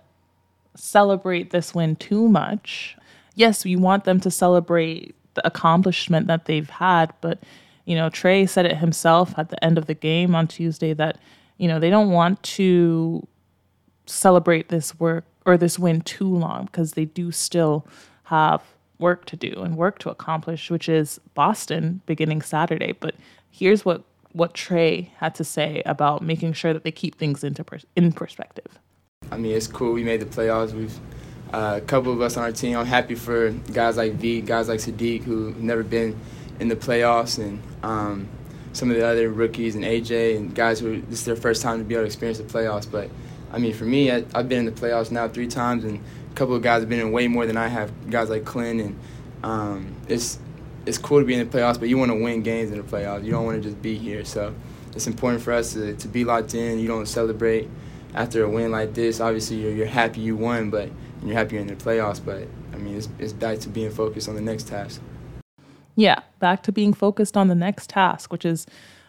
celebrate 0.75 1.51
this 1.51 1.73
win 1.73 1.95
too 1.95 2.27
much. 2.27 2.97
Yes, 3.35 3.65
we 3.65 3.75
want 3.75 4.03
them 4.03 4.19
to 4.21 4.31
celebrate 4.31 5.15
the 5.33 5.45
accomplishment 5.45 6.27
that 6.27 6.45
they've 6.45 6.69
had, 6.69 7.13
but 7.21 7.39
you 7.85 7.95
know, 7.95 8.09
Trae 8.09 8.49
said 8.49 8.65
it 8.65 8.77
himself 8.77 9.33
at 9.37 9.49
the 9.49 9.63
end 9.63 9.77
of 9.77 9.85
the 9.85 9.93
game 9.93 10.35
on 10.35 10.47
Tuesday 10.47 10.93
that, 10.93 11.19
you 11.57 11.67
know, 11.67 11.79
they 11.79 11.89
don't 11.91 12.09
want 12.09 12.41
to 12.43 13.25
celebrate 14.07 14.69
this 14.69 14.99
work 14.99 15.25
or 15.45 15.57
this 15.57 15.77
win 15.77 16.01
too 16.01 16.27
long 16.27 16.65
because 16.65 16.93
they 16.93 17.05
do 17.05 17.31
still 17.31 17.85
have 18.23 18.63
work 18.97 19.25
to 19.25 19.35
do 19.35 19.53
and 19.61 19.77
work 19.77 19.99
to 19.99 20.09
accomplish, 20.09 20.71
which 20.71 20.89
is 20.89 21.19
Boston 21.35 22.01
beginning 22.07 22.41
Saturday. 22.41 22.93
But 22.93 23.15
here's 23.51 23.85
what 23.85 24.03
what 24.35 24.53
Trae 24.53 25.07
had 25.17 25.33
to 25.35 25.45
say 25.45 25.81
about 25.85 26.21
making 26.21 26.51
sure 26.51 26.73
that 26.73 26.83
they 26.83 26.91
keep 26.91 27.15
things 27.15 27.41
into 27.41 27.65
in 27.95 28.11
perspective. 28.11 28.79
I 29.31 29.37
mean, 29.37 29.55
it's 29.55 29.67
cool. 29.67 29.93
We 29.93 30.03
made 30.03 30.19
the 30.19 30.25
playoffs. 30.25 30.73
We've 30.73 30.99
uh, 31.53 31.79
a 31.81 31.85
couple 31.85 32.11
of 32.11 32.19
us 32.19 32.35
on 32.35 32.43
our 32.43 32.51
team. 32.51 32.75
I'm 32.75 32.85
happy 32.85 33.15
for 33.15 33.51
guys 33.51 33.95
like 33.95 34.13
V, 34.15 34.41
guys 34.41 34.67
like 34.67 34.81
Saddiq, 34.81 35.23
who've 35.23 35.57
never 35.57 35.83
been 35.83 36.19
in 36.59 36.67
the 36.67 36.75
playoffs, 36.75 37.39
and 37.39 37.61
um, 37.81 38.27
some 38.73 38.91
of 38.91 38.97
the 38.97 39.07
other 39.07 39.29
rookies 39.29 39.75
and 39.75 39.85
AJ 39.85 40.35
and 40.35 40.53
guys 40.53 40.81
who 40.81 41.01
this 41.03 41.19
is 41.19 41.25
their 41.25 41.37
first 41.37 41.61
time 41.61 41.79
to 41.79 41.85
be 41.85 41.95
able 41.95 42.03
to 42.03 42.07
experience 42.07 42.39
the 42.39 42.43
playoffs. 42.43 42.91
But 42.91 43.09
I 43.53 43.57
mean, 43.57 43.73
for 43.73 43.85
me, 43.85 44.11
I, 44.11 44.25
have 44.33 44.49
been 44.49 44.59
in 44.59 44.65
the 44.65 44.71
playoffs 44.73 45.11
now 45.11 45.29
three 45.29 45.47
times, 45.47 45.85
and 45.85 45.97
a 46.29 46.35
couple 46.35 46.55
of 46.55 46.61
guys 46.61 46.81
have 46.81 46.89
been 46.89 46.99
in 46.99 47.13
way 47.13 47.29
more 47.29 47.45
than 47.45 47.55
I 47.55 47.69
have. 47.69 48.09
Guys 48.09 48.29
like 48.29 48.43
Clint, 48.43 48.81
and 48.81 48.99
um, 49.43 49.95
it's 50.09 50.39
it's 50.85 50.97
cool 50.97 51.19
to 51.19 51.25
be 51.25 51.33
in 51.33 51.47
the 51.47 51.57
playoffs, 51.57 51.79
but 51.79 51.89
you 51.89 51.97
want 51.97 52.11
to 52.11 52.15
win 52.15 52.43
games 52.43 52.71
in 52.71 52.77
the 52.77 52.83
playoffs. 52.83 53.23
You 53.23 53.31
don't 53.31 53.45
want 53.45 53.61
to 53.61 53.69
just 53.69 53.81
be 53.81 53.97
here. 53.97 54.23
So 54.23 54.53
it's 54.93 55.07
important 55.07 55.41
for 55.41 55.53
us 55.53 55.73
to, 55.73 55.95
to 55.95 56.07
be 56.07 56.23
locked 56.23 56.53
in. 56.53 56.79
You 56.79 56.87
don't 56.87 57.07
celebrate 57.07 57.69
after 58.13 58.43
a 58.43 58.49
win 58.49 58.71
like 58.71 58.93
this. 58.93 59.19
Obviously, 59.19 59.57
you're, 59.57 59.71
you're 59.71 59.87
happy 59.87 60.21
you 60.21 60.35
won, 60.35 60.69
but 60.69 60.89
you're 61.23 61.35
happy 61.35 61.55
you're 61.55 61.61
in 61.61 61.67
the 61.67 61.75
playoffs. 61.75 62.23
But 62.23 62.47
I 62.73 62.77
mean, 62.77 62.95
it's, 62.95 63.09
it's 63.19 63.33
back 63.33 63.59
to 63.59 63.69
being 63.69 63.91
focused 63.91 64.29
on 64.29 64.35
the 64.35 64.41
next 64.41 64.67
task. 64.67 65.01
Yeah, 65.95 66.19
back 66.39 66.63
to 66.63 66.71
being 66.71 66.93
focused 66.93 67.37
on 67.37 67.47
the 67.47 67.55
next 67.55 67.89
task, 67.89 68.31
which 68.31 68.45
is 68.45 68.67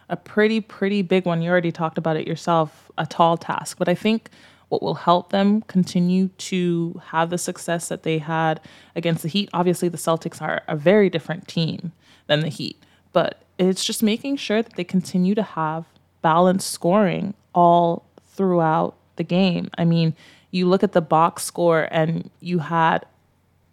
a 0.09 0.15
pretty, 0.15 0.61
pretty 0.61 1.01
big 1.01 1.25
one. 1.25 1.41
You 1.41 1.49
already 1.49 1.71
talked 1.71 1.97
about 1.97 2.15
it 2.15 2.27
yourself, 2.27 2.89
a 2.97 3.05
tall 3.05 3.37
task. 3.37 3.77
But 3.77 3.89
I 3.89 3.95
think 3.95 4.29
what 4.69 4.81
will 4.81 4.95
help 4.95 5.29
them 5.29 5.61
continue 5.63 6.27
to 6.37 7.01
have 7.07 7.29
the 7.29 7.37
success 7.37 7.87
that 7.87 8.03
they 8.03 8.17
had 8.17 8.59
against 8.95 9.23
the 9.23 9.29
Heat. 9.29 9.49
Obviously, 9.53 9.89
the 9.89 9.97
Celtics 9.97 10.41
are 10.41 10.61
a 10.67 10.75
very 10.75 11.09
different 11.09 11.47
team 11.47 11.93
than 12.27 12.41
the 12.41 12.49
Heat, 12.49 12.77
but 13.13 13.41
it's 13.57 13.85
just 13.85 14.03
making 14.03 14.37
sure 14.37 14.61
that 14.61 14.75
they 14.75 14.83
continue 14.83 15.35
to 15.35 15.43
have 15.43 15.85
balanced 16.21 16.71
scoring 16.71 17.33
all 17.55 18.05
throughout 18.27 18.95
the 19.15 19.23
game. 19.23 19.69
I 19.77 19.85
mean, 19.85 20.15
you 20.51 20.67
look 20.67 20.83
at 20.83 20.91
the 20.91 21.01
box 21.01 21.43
score 21.43 21.87
and 21.91 22.29
you 22.39 22.59
had 22.59 23.05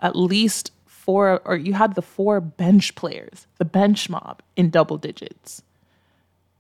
at 0.00 0.16
least 0.16 0.70
four, 0.86 1.40
or 1.44 1.56
you 1.56 1.74
had 1.74 1.94
the 1.94 2.02
four 2.02 2.40
bench 2.40 2.94
players, 2.94 3.46
the 3.58 3.64
bench 3.64 4.08
mob 4.08 4.42
in 4.56 4.70
double 4.70 4.96
digits. 4.96 5.62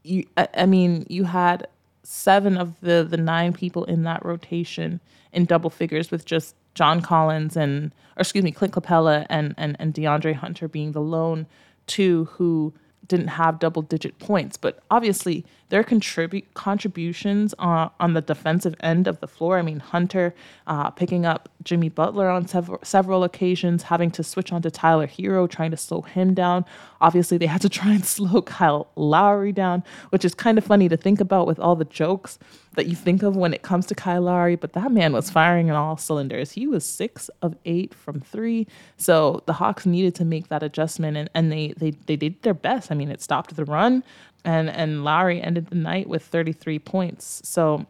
You, 0.02 0.26
I, 0.36 0.66
mean, 0.66 1.06
you 1.08 1.24
had 1.24 1.66
seven 2.04 2.56
of 2.56 2.80
the 2.80 3.06
the 3.08 3.16
nine 3.16 3.52
people 3.52 3.84
in 3.84 4.02
that 4.04 4.24
rotation 4.24 5.00
in 5.32 5.44
double 5.44 5.70
figures 5.70 6.10
with 6.10 6.24
just 6.24 6.54
John 6.74 7.00
Collins 7.00 7.56
and 7.56 7.92
or 8.16 8.20
excuse 8.20 8.44
me 8.44 8.52
Clint 8.52 8.74
Capela 8.74 9.26
and 9.28 9.54
and 9.56 9.76
and 9.78 9.94
DeAndre 9.94 10.34
Hunter 10.34 10.68
being 10.68 10.92
the 10.92 11.00
lone 11.00 11.46
two 11.86 12.26
who 12.32 12.72
didn't 13.08 13.28
have 13.28 13.58
double 13.58 13.82
digit 13.82 14.18
points, 14.18 14.56
but 14.56 14.80
obviously 14.90 15.44
their 15.68 15.82
contribute 15.82 16.54
contributions 16.54 17.54
on, 17.58 17.90
on 18.00 18.14
the 18.14 18.20
defensive 18.20 18.74
end 18.80 19.06
of 19.06 19.20
the 19.20 19.26
floor. 19.26 19.58
I 19.58 19.62
mean, 19.62 19.80
Hunter 19.80 20.34
uh, 20.66 20.90
picking 20.90 21.26
up 21.26 21.48
Jimmy 21.62 21.88
Butler 21.88 22.28
on 22.28 22.46
several 22.46 22.78
several 22.82 23.24
occasions, 23.24 23.84
having 23.84 24.10
to 24.12 24.22
switch 24.22 24.52
on 24.52 24.62
to 24.62 24.70
Tyler 24.70 25.06
Herro, 25.06 25.48
trying 25.48 25.70
to 25.70 25.76
slow 25.76 26.02
him 26.02 26.34
down. 26.34 26.64
Obviously, 27.00 27.38
they 27.38 27.46
had 27.46 27.60
to 27.62 27.68
try 27.68 27.92
and 27.92 28.04
slow 28.16 28.42
Kyle 28.42 28.88
Lowry 28.96 29.52
down, 29.52 29.82
which 30.10 30.24
is 30.24 30.34
kind 30.34 30.58
of 30.58 30.64
funny 30.64 30.88
to 30.88 30.96
think 30.96 31.20
about 31.20 31.46
with 31.46 31.58
all 31.58 31.76
the 31.76 31.84
jokes 31.84 32.38
that 32.74 32.86
you 32.86 32.94
think 32.94 33.22
of 33.22 33.36
when 33.36 33.54
it 33.54 33.62
comes 33.62 33.86
to 33.86 33.94
Kyle 33.94 34.22
Lowry. 34.22 34.56
But 34.56 34.72
that 34.74 34.92
man 34.92 35.12
was 35.12 35.30
firing 35.30 35.70
on 35.70 35.76
all 35.76 35.96
cylinders. 35.96 36.52
He 36.52 36.66
was 36.66 36.84
six 36.84 37.30
of 37.42 37.56
eight 37.64 37.94
from 37.94 38.20
three, 38.20 38.66
so 38.96 39.42
the 39.46 39.54
Hawks 39.54 39.86
needed 39.86 40.14
to 40.16 40.24
make 40.24 40.48
that 40.48 40.62
adjustment, 40.62 41.16
and, 41.16 41.30
and 41.34 41.50
they 41.50 41.74
they 41.76 41.90
they 41.90 42.16
did 42.16 42.42
their 42.42 42.54
best. 42.54 42.92
I 42.92 42.94
mean, 42.94 43.10
it 43.10 43.22
stopped 43.22 43.56
the 43.56 43.64
run 43.64 44.04
and 44.44 44.68
and 44.68 45.04
Lowry 45.04 45.40
ended 45.40 45.68
the 45.68 45.76
night 45.76 46.08
with 46.08 46.22
33 46.24 46.78
points. 46.78 47.40
So 47.44 47.86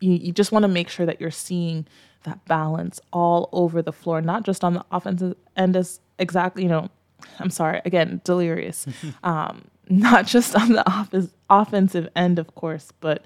you, 0.00 0.12
you 0.12 0.32
just 0.32 0.52
want 0.52 0.62
to 0.62 0.68
make 0.68 0.88
sure 0.88 1.06
that 1.06 1.20
you're 1.20 1.30
seeing 1.30 1.86
that 2.22 2.44
balance 2.46 3.00
all 3.12 3.48
over 3.52 3.82
the 3.82 3.92
floor, 3.92 4.20
not 4.20 4.44
just 4.44 4.64
on 4.64 4.74
the 4.74 4.84
offensive 4.90 5.36
end 5.56 5.76
as 5.76 6.00
exactly, 6.18 6.62
you 6.62 6.68
know, 6.68 6.88
I'm 7.40 7.50
sorry, 7.50 7.80
again, 7.84 8.20
delirious. 8.24 8.86
um, 9.24 9.64
not 9.88 10.26
just 10.26 10.54
on 10.54 10.72
the 10.72 10.88
off- 10.88 11.12
offensive 11.50 12.08
end, 12.14 12.38
of 12.38 12.54
course, 12.54 12.92
but 13.00 13.24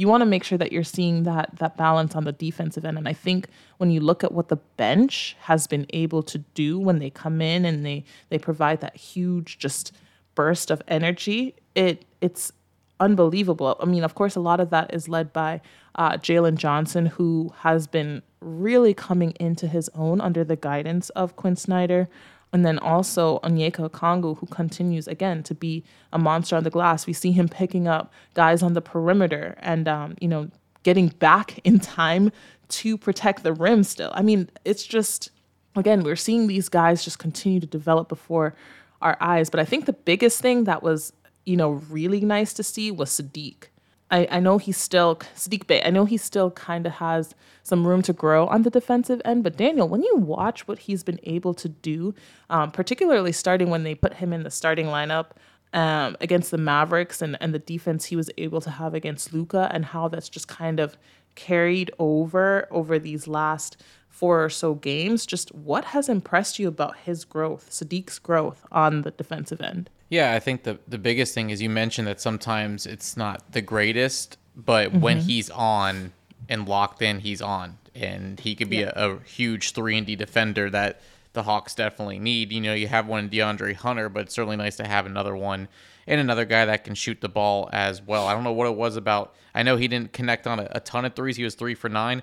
you 0.00 0.08
want 0.08 0.22
to 0.22 0.26
make 0.26 0.42
sure 0.42 0.56
that 0.56 0.72
you're 0.72 0.82
seeing 0.82 1.24
that 1.24 1.50
that 1.56 1.76
balance 1.76 2.16
on 2.16 2.24
the 2.24 2.32
defensive 2.32 2.86
end. 2.86 2.96
And 2.96 3.06
I 3.06 3.12
think 3.12 3.48
when 3.76 3.90
you 3.90 4.00
look 4.00 4.24
at 4.24 4.32
what 4.32 4.48
the 4.48 4.56
bench 4.56 5.36
has 5.40 5.66
been 5.66 5.84
able 5.90 6.22
to 6.22 6.38
do 6.54 6.78
when 6.78 7.00
they 7.00 7.10
come 7.10 7.42
in 7.42 7.66
and 7.66 7.84
they 7.84 8.04
they 8.30 8.38
provide 8.38 8.80
that 8.80 8.96
huge 8.96 9.58
just 9.58 9.92
burst 10.34 10.70
of 10.70 10.80
energy, 10.88 11.54
it 11.74 12.06
it's 12.22 12.50
unbelievable. 12.98 13.76
I 13.78 13.84
mean, 13.84 14.02
of 14.02 14.14
course, 14.14 14.36
a 14.36 14.40
lot 14.40 14.58
of 14.58 14.70
that 14.70 14.94
is 14.94 15.06
led 15.06 15.34
by 15.34 15.60
uh, 15.96 16.12
Jalen 16.12 16.56
Johnson, 16.56 17.04
who 17.04 17.52
has 17.58 17.86
been 17.86 18.22
really 18.40 18.94
coming 18.94 19.32
into 19.32 19.66
his 19.66 19.90
own 19.94 20.22
under 20.22 20.44
the 20.44 20.56
guidance 20.56 21.10
of 21.10 21.36
Quin 21.36 21.56
Snyder. 21.56 22.08
And 22.52 22.64
then 22.64 22.78
also 22.78 23.38
Onyeka 23.40 23.88
Okongwu, 23.88 24.38
who 24.38 24.46
continues 24.46 25.06
again 25.06 25.42
to 25.44 25.54
be 25.54 25.84
a 26.12 26.18
monster 26.18 26.56
on 26.56 26.64
the 26.64 26.70
glass. 26.70 27.06
We 27.06 27.12
see 27.12 27.32
him 27.32 27.48
picking 27.48 27.86
up 27.86 28.12
guys 28.34 28.62
on 28.62 28.74
the 28.74 28.80
perimeter 28.80 29.56
and, 29.60 29.86
um, 29.86 30.16
you 30.20 30.28
know, 30.28 30.50
getting 30.82 31.08
back 31.08 31.60
in 31.64 31.78
time 31.78 32.32
to 32.68 32.96
protect 32.96 33.42
the 33.42 33.52
rim 33.52 33.84
still. 33.84 34.10
I 34.14 34.22
mean, 34.22 34.48
it's 34.64 34.84
just, 34.84 35.30
again, 35.76 36.02
we're 36.02 36.16
seeing 36.16 36.46
these 36.46 36.68
guys 36.68 37.04
just 37.04 37.18
continue 37.18 37.60
to 37.60 37.66
develop 37.66 38.08
before 38.08 38.54
our 39.00 39.16
eyes. 39.20 39.50
But 39.50 39.60
I 39.60 39.64
think 39.64 39.86
the 39.86 39.92
biggest 39.92 40.40
thing 40.40 40.64
that 40.64 40.82
was, 40.82 41.12
you 41.44 41.56
know, 41.56 41.70
really 41.90 42.20
nice 42.20 42.52
to 42.54 42.62
see 42.62 42.90
was 42.90 43.10
Saddiq. 43.10 43.69
I, 44.10 44.26
I 44.30 44.40
know 44.40 44.58
he's 44.58 44.76
still 44.76 45.16
Saddiq 45.36 45.66
Bey. 45.66 45.82
I 45.84 45.90
know 45.90 46.04
he 46.04 46.16
still 46.16 46.50
kind 46.50 46.86
of 46.86 46.94
has 46.94 47.34
some 47.62 47.86
room 47.86 48.02
to 48.02 48.12
grow 48.12 48.46
on 48.48 48.62
the 48.62 48.70
defensive 48.70 49.22
end. 49.24 49.44
But 49.44 49.56
Daniel, 49.56 49.88
when 49.88 50.02
you 50.02 50.16
watch 50.16 50.66
what 50.66 50.80
he's 50.80 51.02
been 51.04 51.20
able 51.22 51.54
to 51.54 51.68
do, 51.68 52.14
um, 52.48 52.70
particularly 52.70 53.32
starting 53.32 53.70
when 53.70 53.84
they 53.84 53.94
put 53.94 54.14
him 54.14 54.32
in 54.32 54.42
the 54.42 54.50
starting 54.50 54.86
lineup 54.86 55.26
um, 55.72 56.16
against 56.20 56.50
the 56.50 56.58
Mavericks 56.58 57.22
and, 57.22 57.36
and 57.40 57.54
the 57.54 57.60
defense 57.60 58.06
he 58.06 58.16
was 58.16 58.30
able 58.36 58.60
to 58.60 58.70
have 58.70 58.94
against 58.94 59.32
Luka, 59.32 59.70
and 59.72 59.84
how 59.84 60.08
that's 60.08 60.28
just 60.28 60.48
kind 60.48 60.80
of 60.80 60.96
carried 61.36 61.92
over 61.98 62.66
over 62.72 62.98
these 62.98 63.28
last 63.28 63.80
four 64.08 64.44
or 64.44 64.50
so 64.50 64.74
games. 64.74 65.24
Just 65.24 65.54
what 65.54 65.84
has 65.86 66.08
impressed 66.08 66.58
you 66.58 66.66
about 66.66 66.96
his 66.98 67.24
growth, 67.24 67.70
Saddiq's 67.70 68.18
growth 68.18 68.66
on 68.72 69.02
the 69.02 69.12
defensive 69.12 69.60
end? 69.60 69.88
Yeah, 70.10 70.34
I 70.34 70.40
think 70.40 70.64
the 70.64 70.78
the 70.86 70.98
biggest 70.98 71.32
thing 71.32 71.50
is 71.50 71.62
you 71.62 71.70
mentioned 71.70 72.08
that 72.08 72.20
sometimes 72.20 72.84
it's 72.84 73.16
not 73.16 73.52
the 73.52 73.62
greatest, 73.62 74.36
but 74.56 74.90
mm-hmm. 74.90 75.00
when 75.00 75.20
he's 75.20 75.48
on 75.50 76.12
and 76.48 76.68
locked 76.68 77.00
in, 77.00 77.20
he's 77.20 77.40
on, 77.40 77.78
and 77.94 78.38
he 78.40 78.56
could 78.56 78.68
be 78.68 78.78
yeah. 78.78 78.92
a, 78.96 79.12
a, 79.12 79.20
huge 79.20 79.72
three 79.72 79.96
and 79.96 80.06
D 80.06 80.16
defender 80.16 80.68
that 80.70 81.00
the 81.32 81.44
Hawks 81.44 81.76
definitely 81.76 82.18
need. 82.18 82.52
You 82.52 82.60
know, 82.60 82.74
you 82.74 82.88
have 82.88 83.06
one 83.06 83.24
in 83.24 83.30
DeAndre 83.30 83.74
Hunter, 83.74 84.08
but 84.08 84.22
it's 84.22 84.34
certainly 84.34 84.56
nice 84.56 84.76
to 84.78 84.86
have 84.86 85.06
another 85.06 85.36
one 85.36 85.68
and 86.08 86.20
another 86.20 86.44
guy 86.44 86.64
that 86.64 86.82
can 86.82 86.96
shoot 86.96 87.20
the 87.20 87.28
ball 87.28 87.70
as 87.72 88.02
well. 88.02 88.26
I 88.26 88.34
don't 88.34 88.42
know 88.42 88.52
what 88.52 88.66
it 88.66 88.74
was 88.74 88.96
about. 88.96 89.34
I 89.54 89.62
know 89.62 89.76
he 89.76 89.86
didn't 89.86 90.12
connect 90.12 90.48
on 90.48 90.58
a, 90.58 90.68
a 90.72 90.80
ton 90.80 91.04
of 91.04 91.14
threes. 91.14 91.36
He 91.36 91.44
was 91.44 91.54
three 91.54 91.76
for 91.76 91.88
nine, 91.88 92.22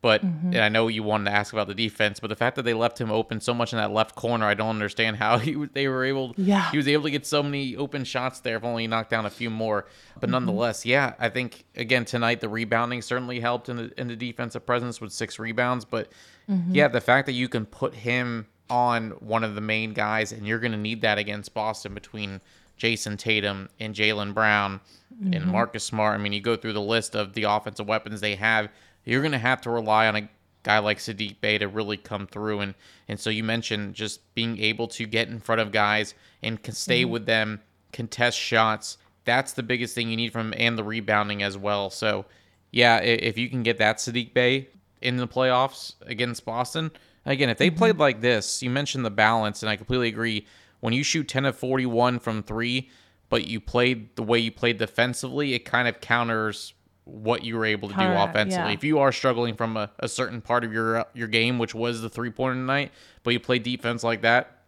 but 0.00 0.24
mm-hmm. 0.24 0.48
and 0.48 0.58
I 0.58 0.68
know 0.68 0.86
you 0.86 1.02
wanted 1.02 1.30
to 1.30 1.36
ask 1.36 1.52
about 1.52 1.66
the 1.66 1.74
defense, 1.74 2.20
but 2.20 2.28
the 2.28 2.36
fact 2.36 2.56
that 2.56 2.62
they 2.62 2.74
left 2.74 3.00
him 3.00 3.10
open 3.10 3.40
so 3.40 3.52
much 3.52 3.72
in 3.72 3.78
that 3.78 3.90
left 3.90 4.14
corner, 4.14 4.46
I 4.46 4.54
don't 4.54 4.70
understand 4.70 5.16
how 5.16 5.38
he 5.38 5.54
they 5.54 5.88
were 5.88 6.04
able. 6.04 6.34
Yeah, 6.36 6.70
he 6.70 6.76
was 6.76 6.86
able 6.86 7.04
to 7.04 7.10
get 7.10 7.26
so 7.26 7.42
many 7.42 7.74
open 7.76 8.04
shots 8.04 8.40
there. 8.40 8.56
If 8.56 8.64
only 8.64 8.84
he 8.84 8.86
knocked 8.86 9.10
down 9.10 9.26
a 9.26 9.30
few 9.30 9.50
more, 9.50 9.86
but 10.14 10.22
mm-hmm. 10.22 10.32
nonetheless, 10.32 10.86
yeah, 10.86 11.14
I 11.18 11.28
think 11.28 11.64
again 11.74 12.04
tonight 12.04 12.40
the 12.40 12.48
rebounding 12.48 13.02
certainly 13.02 13.40
helped 13.40 13.68
in 13.68 13.76
the 13.76 14.00
in 14.00 14.08
the 14.08 14.16
defensive 14.16 14.64
presence 14.64 15.00
with 15.00 15.12
six 15.12 15.38
rebounds. 15.38 15.84
But 15.84 16.10
mm-hmm. 16.48 16.74
yeah, 16.74 16.88
the 16.88 17.00
fact 17.00 17.26
that 17.26 17.32
you 17.32 17.48
can 17.48 17.66
put 17.66 17.94
him 17.94 18.46
on 18.70 19.10
one 19.20 19.42
of 19.42 19.54
the 19.54 19.60
main 19.60 19.94
guys, 19.94 20.30
and 20.30 20.46
you're 20.46 20.60
going 20.60 20.72
to 20.72 20.78
need 20.78 21.00
that 21.00 21.18
against 21.18 21.54
Boston 21.54 21.94
between 21.94 22.40
Jayson 22.76 23.16
Tatum 23.16 23.68
and 23.80 23.94
Jaylen 23.94 24.32
Brown 24.32 24.80
and 25.20 25.34
mm-hmm. 25.34 25.50
Marcus 25.50 25.84
Smart. 25.84 26.18
I 26.18 26.22
mean, 26.22 26.32
you 26.32 26.40
go 26.40 26.54
through 26.54 26.74
the 26.74 26.80
list 26.80 27.16
of 27.16 27.32
the 27.32 27.44
offensive 27.44 27.88
weapons 27.88 28.20
they 28.20 28.36
have 28.36 28.68
you're 29.08 29.22
going 29.22 29.32
to 29.32 29.38
have 29.38 29.62
to 29.62 29.70
rely 29.70 30.06
on 30.06 30.16
a 30.16 30.28
guy 30.62 30.78
like 30.80 30.98
Saddiq 30.98 31.40
Bey 31.40 31.56
to 31.58 31.66
really 31.66 31.96
come 31.96 32.26
through. 32.26 32.60
And, 32.60 32.74
and 33.08 33.18
so 33.18 33.30
you 33.30 33.42
mentioned 33.42 33.94
just 33.94 34.34
being 34.34 34.58
able 34.58 34.86
to 34.88 35.06
get 35.06 35.28
in 35.28 35.40
front 35.40 35.62
of 35.62 35.72
guys 35.72 36.14
and 36.42 36.62
can 36.62 36.74
stay 36.74 37.02
mm-hmm. 37.02 37.12
with 37.12 37.26
them, 37.26 37.62
contest 37.90 38.38
shots. 38.38 38.98
That's 39.24 39.54
the 39.54 39.62
biggest 39.62 39.94
thing 39.94 40.10
you 40.10 40.16
need 40.16 40.32
from 40.32 40.52
him 40.52 40.54
and 40.58 40.76
the 40.76 40.84
rebounding 40.84 41.42
as 41.42 41.56
well. 41.56 41.88
So, 41.88 42.26
yeah, 42.70 42.98
if 42.98 43.38
you 43.38 43.48
can 43.48 43.62
get 43.62 43.78
that 43.78 43.96
Saddiq 43.96 44.34
Bey 44.34 44.68
in 45.00 45.16
the 45.16 45.26
playoffs 45.26 45.94
against 46.02 46.44
Boston, 46.44 46.90
again, 47.24 47.48
if 47.48 47.56
they 47.56 47.70
mm-hmm. 47.70 47.78
played 47.78 47.96
like 47.96 48.20
this, 48.20 48.62
you 48.62 48.68
mentioned 48.68 49.06
the 49.06 49.10
balance, 49.10 49.62
and 49.62 49.70
I 49.70 49.76
completely 49.76 50.08
agree. 50.08 50.46
When 50.80 50.92
you 50.92 51.02
shoot 51.02 51.28
10 51.28 51.46
of 51.46 51.56
41 51.56 52.18
from 52.18 52.42
three, 52.42 52.90
but 53.30 53.46
you 53.46 53.58
played 53.58 54.14
the 54.16 54.22
way 54.22 54.38
you 54.38 54.52
played 54.52 54.76
defensively, 54.76 55.54
it 55.54 55.60
kind 55.60 55.88
of 55.88 56.02
counters 56.02 56.74
what 57.08 57.42
you 57.42 57.56
were 57.56 57.64
able 57.64 57.88
to 57.88 57.94
do 57.94 58.00
Correct, 58.00 58.30
offensively. 58.30 58.68
yeah. 58.68 58.74
If 58.74 58.84
you 58.84 58.98
are 58.98 59.12
struggling 59.12 59.56
from 59.56 59.76
a, 59.76 59.90
a 59.98 60.08
certain 60.08 60.40
part 60.40 60.64
of 60.64 60.72
your 60.72 60.98
uh, 60.98 61.04
your 61.14 61.28
game, 61.28 61.58
which 61.58 61.74
was 61.74 62.02
the 62.02 62.08
three 62.08 62.30
pointer 62.30 62.54
tonight, 62.54 62.92
but 63.22 63.30
you 63.30 63.40
play 63.40 63.58
defense 63.58 64.04
like 64.04 64.22
that, 64.22 64.62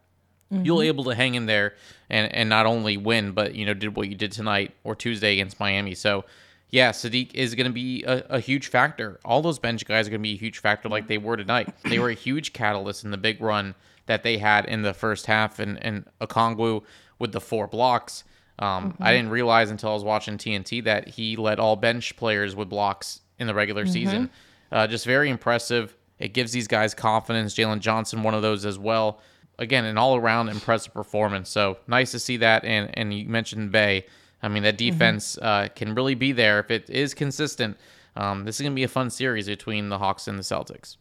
you'll 0.51 0.79
mm-hmm. 0.79 0.87
able 0.87 1.05
to 1.05 1.15
hang 1.15 1.35
in 1.35 1.47
there 1.47 1.75
and 2.09 2.33
and 2.35 2.49
not 2.49 2.67
only 2.67 2.97
win, 2.97 3.33
but 3.33 3.55
you 3.55 3.67
know 3.67 3.75
did 3.75 3.95
what 3.95 4.09
you 4.09 4.15
did 4.15 4.33
tonight 4.33 4.75
or 4.85 4.95
Tuesday 4.95 5.35
against 5.35 5.61
Miami. 5.61 5.95
So. 5.95 6.25
Yeah, 6.73 6.93
Saddiq 6.93 7.35
is 7.35 7.57
going 7.57 7.67
to 7.67 7.73
be 7.73 8.05
a, 8.05 8.25
a 8.31 8.39
huge 8.39 8.69
factor. 8.69 9.19
All 9.25 9.43
those 9.43 9.59
bench 9.59 9.85
guys 9.87 10.07
are 10.07 10.11
going 10.11 10.21
to 10.21 10.23
be 10.23 10.35
a 10.35 10.39
huge 10.39 10.59
factor, 10.59 10.89
like 10.89 11.09
they 11.09 11.19
were 11.19 11.37
tonight. 11.37 11.75
They 11.83 11.99
were 11.99 12.11
a 12.11 12.15
huge 12.15 12.53
catalyst 12.53 13.03
in 13.03 13.11
the 13.11 13.17
big 13.17 13.41
run 13.41 13.75
that 14.07 14.23
they 14.23 14.39
had 14.39 14.67
in 14.67 14.83
the 14.83 14.95
first 14.95 15.27
half, 15.27 15.59
and 15.59 15.83
and 15.85 16.05
Okongwu 16.21 16.85
with 17.19 17.33
the 17.33 17.41
four 17.41 17.67
blocks. 17.67 18.23
Um, 18.61 18.95
I 19.01 19.13
didn't 19.13 19.31
realize 19.31 19.71
until 19.71 19.91
I 19.91 19.95
was 19.95 20.05
watching 20.05 20.37
TNT 20.37 20.85
that 20.85 21.09
he 21.09 21.35
led 21.37 21.59
all 21.59 21.77
bench 21.77 22.15
players 22.17 22.55
with 22.55 22.69
blocks 22.69 23.21
in 23.39 23.47
the 23.47 23.55
regular 23.55 23.87
season. 23.87 24.31
Uh, 24.71 24.87
just 24.87 25.07
very 25.07 25.31
impressive. 25.31 25.97
It 26.19 26.35
gives 26.35 26.53
these 26.53 26.69
guys 26.69 26.95
confidence. 26.95 27.55
Jalen 27.55 27.81
Johnson, 27.81 28.23
one 28.23 28.35
of 28.35 28.43
those 28.43 28.67
as 28.67 28.79
well. 28.79 29.21
Again, 29.59 29.87
an 29.87 29.97
all 29.99 30.15
around 30.15 30.51
impressive 30.51 30.93
performance. 30.93 31.49
So 31.49 31.79
nice 31.87 32.13
to 32.13 32.19
see 32.19 32.37
that. 32.37 32.65
And 32.65 32.97
and 32.97 33.13
you 33.13 33.29
mentioned 33.29 33.73
Bey. 33.73 34.07
I 34.43 34.49
mean, 34.49 34.63
that 34.63 34.79
defense 34.79 35.37
uh, 35.39 35.69
can 35.75 35.95
really 35.95 36.15
be 36.15 36.33
there 36.33 36.61
if 36.61 36.71
it 36.71 36.89
is 36.89 37.15
consistent. 37.15 37.77
Um, 38.17 38.45
this 38.45 38.57
is 38.57 38.63
going 38.63 38.73
to 38.73 38.77
be 38.77 38.85
a 38.85 38.89
fun 38.89 39.11
series 39.11 39.47
between 39.47 39.89
the 39.89 39.99
Hawks 39.99 40.29
and 40.29 40.39
the 40.39 40.43
Celtics. 40.43 40.97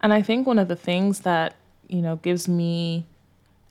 And 0.00 0.12
I 0.12 0.22
think 0.22 0.46
one 0.46 0.58
of 0.58 0.68
the 0.68 0.76
things 0.76 1.20
that, 1.20 1.54
you 1.88 2.02
know, 2.02 2.16
gives 2.16 2.48
me 2.48 3.06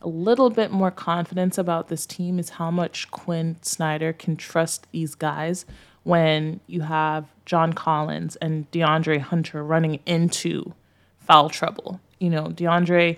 a 0.01 0.08
little 0.08 0.50
bit 0.50 0.72
more 0.72 0.91
confidence 0.91 1.58
about 1.58 1.89
this 1.89 2.06
team 2.06 2.39
is 2.39 2.51
how 2.51 2.72
much 2.72 3.12
Quin 3.12 3.58
Snyder 3.62 4.13
can 4.13 4.38
trust 4.38 4.88
these 4.91 5.15
guys 5.15 5.65
when 6.03 6.60
you 6.68 6.82
have 6.82 7.25
John 7.46 7.74
Collins 7.74 8.36
and 8.38 8.70
DeAndre 8.72 9.20
Hunter 9.20 9.63
running 9.63 10.00
into 10.06 10.74
foul 11.20 11.50
trouble. 11.50 12.00
You 12.20 12.29
know, 12.29 12.46
DeAndre 12.46 13.18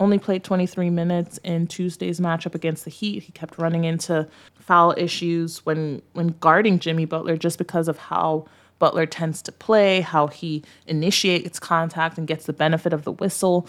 only 0.00 0.18
played 0.18 0.42
23 0.42 0.90
minutes 0.90 1.38
in 1.44 1.66
Tuesday's 1.66 2.18
matchup 2.18 2.54
against 2.54 2.84
the 2.84 2.90
Heat. 2.90 3.22
He 3.22 3.32
kept 3.32 3.58
running 3.58 3.84
into 3.84 4.28
foul 4.58 4.94
issues 4.96 5.64
when 5.64 6.02
when 6.12 6.28
guarding 6.40 6.78
Jimmy 6.78 7.04
Butler 7.04 7.36
just 7.36 7.58
because 7.58 7.88
of 7.88 7.98
how 7.98 8.46
Butler 8.78 9.06
tends 9.06 9.42
to 9.42 9.52
play, 9.52 10.00
how 10.00 10.26
he 10.26 10.64
initiates 10.88 11.60
contact 11.60 12.18
and 12.18 12.26
gets 12.26 12.46
the 12.46 12.52
benefit 12.52 12.92
of 12.92 13.04
the 13.04 13.12
whistle. 13.12 13.68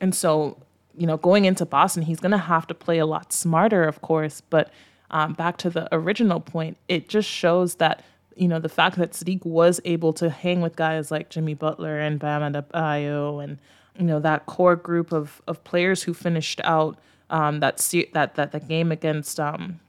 And 0.00 0.14
so, 0.14 0.56
you 0.96 1.06
know, 1.06 1.16
going 1.16 1.44
into 1.44 1.66
Boston, 1.66 2.02
he's 2.02 2.20
going 2.20 2.32
to 2.32 2.38
have 2.38 2.66
to 2.68 2.74
play 2.74 2.98
a 2.98 3.06
lot 3.06 3.32
smarter, 3.32 3.84
of 3.84 4.00
course. 4.00 4.40
But 4.40 4.70
um, 5.10 5.32
back 5.34 5.56
to 5.58 5.70
the 5.70 5.88
original 5.92 6.40
point, 6.40 6.76
it 6.88 7.08
just 7.08 7.28
shows 7.28 7.76
that, 7.76 8.04
you 8.36 8.48
know, 8.48 8.58
the 8.58 8.68
fact 8.68 8.96
that 8.96 9.12
Saddiq 9.12 9.44
was 9.44 9.80
able 9.84 10.12
to 10.14 10.30
hang 10.30 10.60
with 10.60 10.76
guys 10.76 11.10
like 11.10 11.30
Jimmy 11.30 11.54
Butler 11.54 11.98
and 11.98 12.18
Bam 12.18 12.42
Adebayo 12.52 13.42
and, 13.42 13.58
you 13.98 14.04
know, 14.04 14.20
that 14.20 14.46
core 14.46 14.76
group 14.76 15.12
of, 15.12 15.40
of 15.46 15.62
players 15.64 16.02
who 16.02 16.14
finished 16.14 16.60
out 16.64 16.98
um, 17.30 17.60
that, 17.60 17.78
that, 18.12 18.34
that, 18.34 18.52
that 18.52 18.68
game 18.68 18.92
against 18.92 19.38
um, 19.38 19.80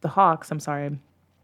the 0.00 0.08
Hawks, 0.08 0.50
I'm 0.50 0.60
sorry, 0.60 0.98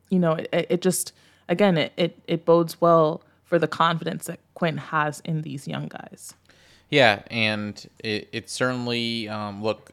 you 0.09 0.19
know, 0.19 0.33
it, 0.33 0.49
it 0.52 0.83
just, 0.83 1.12
again, 1.49 1.78
it, 1.78 1.92
it, 1.97 2.19
it 2.26 2.45
bodes 2.45 2.80
well 2.80 3.23
for 3.45 3.59
the 3.59 3.69
confidence 3.69 4.26
that 4.26 4.40
Quin 4.54 4.76
has 4.76 5.21
in 5.21 5.42
these 5.42 5.69
young 5.69 5.88
guys. 5.88 6.35
Yeah, 6.90 7.23
and 7.30 7.88
it, 8.00 8.28
it 8.32 8.50
certainly 8.50 9.28
um, 9.28 9.62
look 9.62 9.92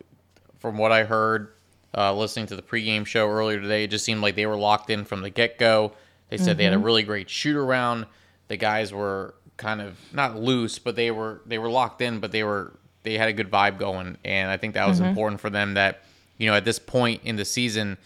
from 0.60 0.78
what 0.78 0.92
I 0.92 1.04
heard 1.04 1.54
uh, 1.96 2.14
listening 2.14 2.48
to 2.48 2.56
the 2.56 2.62
pregame 2.62 3.06
show 3.06 3.30
earlier 3.30 3.62
today. 3.62 3.84
It 3.84 3.92
just 3.92 4.04
seemed 4.04 4.22
like 4.22 4.36
they 4.36 4.46
were 4.46 4.58
locked 4.58 4.90
in 4.90 5.06
from 5.06 5.22
the 5.22 5.30
get 5.30 5.58
go. 5.58 5.94
They 6.30 6.38
said 6.38 6.58
they 6.58 6.66
had 6.66 6.74
a 6.74 6.80
really 6.80 7.04
great 7.04 7.30
shoot 7.30 7.56
around. 7.56 8.06
The 8.50 8.58
guys 8.58 8.94
were 8.94 9.36
kind 9.56 9.82
of 9.82 9.98
not 10.14 10.36
loose, 10.36 10.78
but 10.80 10.96
they 10.96 11.12
were 11.12 11.42
they 11.46 11.58
were 11.58 11.70
locked 11.70 12.02
in, 12.02 12.20
but 12.20 12.32
they 12.32 12.44
were 12.44 12.74
they 13.04 13.18
had 13.18 13.30
a 13.30 13.34
good 13.34 13.50
vibe 13.50 13.78
going, 13.80 14.18
and 14.26 14.52
I 14.52 14.58
think 14.58 14.74
that 14.74 14.88
was 14.88 15.00
important 15.00 15.40
for 15.40 15.50
them. 15.50 15.76
That 15.76 16.04
you 16.38 16.50
know 16.50 16.56
at 16.56 16.66
this 16.66 16.80
point 16.80 17.22
in 17.24 17.38
the 17.38 17.46
season, 17.46 17.98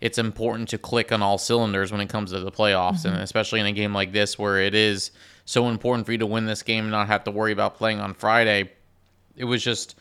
it's 0.00 0.18
important 0.18 0.68
to 0.68 0.78
click 0.78 1.10
on 1.10 1.22
all 1.22 1.38
cylinders 1.38 1.90
when 1.90 2.00
it 2.00 2.08
comes 2.08 2.30
to 2.30 2.40
the 2.40 2.52
playoffs, 2.52 3.04
and 3.04 3.16
especially 3.16 3.60
in 3.60 3.66
a 3.66 3.72
game 3.72 3.92
like 3.92 4.12
this 4.12 4.38
where 4.38 4.60
it 4.60 4.74
is 4.74 5.10
so 5.44 5.68
important 5.68 6.06
for 6.06 6.12
you 6.12 6.18
to 6.18 6.26
win 6.26 6.46
this 6.46 6.62
game 6.62 6.84
and 6.84 6.90
not 6.90 7.08
have 7.08 7.24
to 7.24 7.30
worry 7.30 7.52
about 7.52 7.76
playing 7.76 8.00
on 8.00 8.14
Friday. 8.14 8.70
It 9.36 9.44
was 9.44 9.62
just 9.62 9.96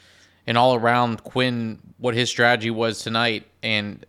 an 0.47 0.57
all 0.57 0.75
around 0.75 1.23
Quin 1.23 1.79
what 1.97 2.13
his 2.13 2.29
strategy 2.29 2.69
was 2.69 2.99
tonight, 2.99 3.45
and 3.61 4.05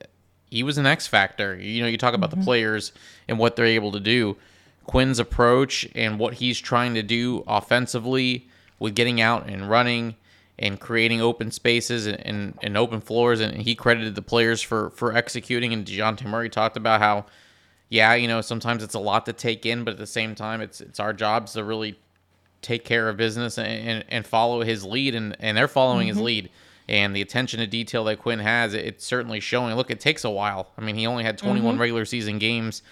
he 0.51 0.63
was 0.63 0.79
an 0.79 0.87
X 0.87 1.07
factor. 1.07 1.57
You 1.57 1.83
know, 1.83 1.89
you 1.89 1.99
talk 1.99 2.15
about 2.15 2.31
the 2.31 2.37
mm-hmm. 2.37 2.45
players 2.45 2.93
and 3.29 3.39
what 3.39 3.57
they're 3.57 3.67
able 3.67 3.93
to 3.93 4.01
do. 4.01 4.37
Quin's 4.85 5.19
approach 5.19 5.89
and 5.95 6.19
what 6.19 6.35
he's 6.35 6.61
trying 6.61 6.95
to 6.95 7.03
do 7.03 7.43
offensively 7.47 8.49
with 8.79 8.95
getting 8.95 9.21
out 9.21 9.49
and 9.49 9.69
running 9.71 10.15
and 10.59 10.79
creating 10.79 11.21
open 11.21 11.51
spaces 11.51 12.07
and, 12.07 12.21
and, 12.27 12.59
and 12.63 12.77
open 12.77 13.01
floors. 13.01 13.41
And 13.41 13.63
he 13.63 13.75
credited 13.75 14.15
the 14.15 14.23
players 14.23 14.63
for, 14.63 14.91
for 14.91 15.17
executing. 15.17 15.73
And 15.73 15.87
DeJounte 15.87 16.25
Murray 16.27 16.51
talked 16.51 16.77
about 16.77 17.01
how, 17.01 17.27
yeah, 17.95 18.15
you 18.15 18.27
know, 18.27 18.41
sometimes 18.41 18.83
it's 18.83 18.95
a 18.95 18.99
lot 18.99 19.25
to 19.27 19.33
take 19.33 19.65
in, 19.65 19.85
but 19.85 19.93
at 19.93 19.99
the 19.99 20.07
same 20.07 20.35
time, 20.35 20.61
it's 20.61 20.81
it's 20.81 20.99
our 20.99 21.13
jobs 21.13 21.53
to 21.53 21.63
really 21.63 21.97
take 22.61 22.85
care 22.85 23.09
of 23.09 23.17
business 23.17 23.57
and, 23.57 23.89
and, 23.89 24.05
and 24.09 24.27
follow 24.27 24.63
his 24.63 24.85
lead. 24.85 25.15
And, 25.15 25.37
and 25.39 25.57
they're 25.57 25.69
following 25.69 26.09
his 26.09 26.17
mm-hmm. 26.17 26.27
lead. 26.27 26.51
And 26.89 27.15
the 27.15 27.23
attention 27.23 27.61
to 27.61 27.69
detail 27.69 28.03
that 28.05 28.19
Quin 28.19 28.41
has, 28.41 28.75
it, 28.75 28.85
it's 28.85 29.07
certainly 29.07 29.39
showing. 29.39 29.77
Look, 29.77 29.93
it 29.93 30.01
takes 30.01 30.25
a 30.25 30.31
while. 30.31 30.73
I 30.77 30.81
mean, 30.81 30.97
he 30.97 31.07
only 31.07 31.23
had 31.23 31.39
21 31.39 31.75
mm-hmm. 31.75 31.81
regular 31.81 32.05
season 32.05 32.41
games 32.41 32.83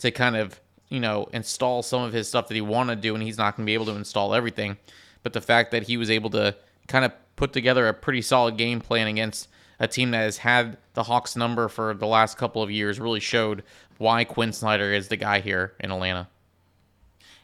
to 0.00 0.10
kind 0.10 0.34
of, 0.34 0.58
you 0.88 0.98
know, 0.98 1.28
install 1.32 1.84
some 1.84 2.02
of 2.02 2.12
his 2.12 2.26
stuff 2.26 2.48
that 2.48 2.54
he 2.54 2.60
wanted 2.60 2.96
to 2.96 3.00
do, 3.00 3.14
and 3.14 3.22
he's 3.22 3.38
not 3.38 3.56
going 3.56 3.64
to 3.64 3.70
be 3.70 3.74
able 3.74 3.86
to 3.86 3.94
install 3.94 4.34
everything. 4.34 4.76
But 5.22 5.34
the 5.34 5.40
fact 5.40 5.70
that 5.70 5.84
he 5.84 5.96
was 5.96 6.10
able 6.10 6.30
to 6.30 6.56
kind 6.88 7.04
of 7.04 7.12
put 7.36 7.52
together 7.52 7.86
a 7.86 7.94
pretty 7.94 8.22
solid 8.22 8.56
game 8.56 8.80
plan 8.80 9.06
against 9.06 9.48
a 9.78 9.86
team 9.86 10.10
that 10.10 10.18
has 10.18 10.38
had 10.38 10.76
the 10.94 11.04
Hawks 11.04 11.36
number 11.36 11.68
for 11.68 11.94
the 11.94 12.06
last 12.06 12.36
couple 12.36 12.62
of 12.62 12.70
years 12.70 12.98
really 12.98 13.20
showed 13.20 13.62
why 13.98 14.24
Quin 14.24 14.52
Snyder 14.52 14.92
is 14.92 15.08
the 15.08 15.16
guy 15.16 15.40
here 15.40 15.74
in 15.80 15.90
Atlanta. 15.90 16.28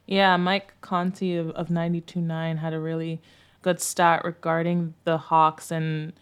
Yeah, 0.07 0.37
Mike 0.37 0.73
Conti 0.81 1.37
of, 1.37 1.51
of 1.51 1.69
92.9 1.69 2.59
had 2.59 2.73
a 2.73 2.81
really 2.81 3.21
good 3.63 3.81
stat 3.81 4.25
regarding 4.25 4.95
the 5.05 5.19
Hawks 5.19 5.71
and, 5.71 6.13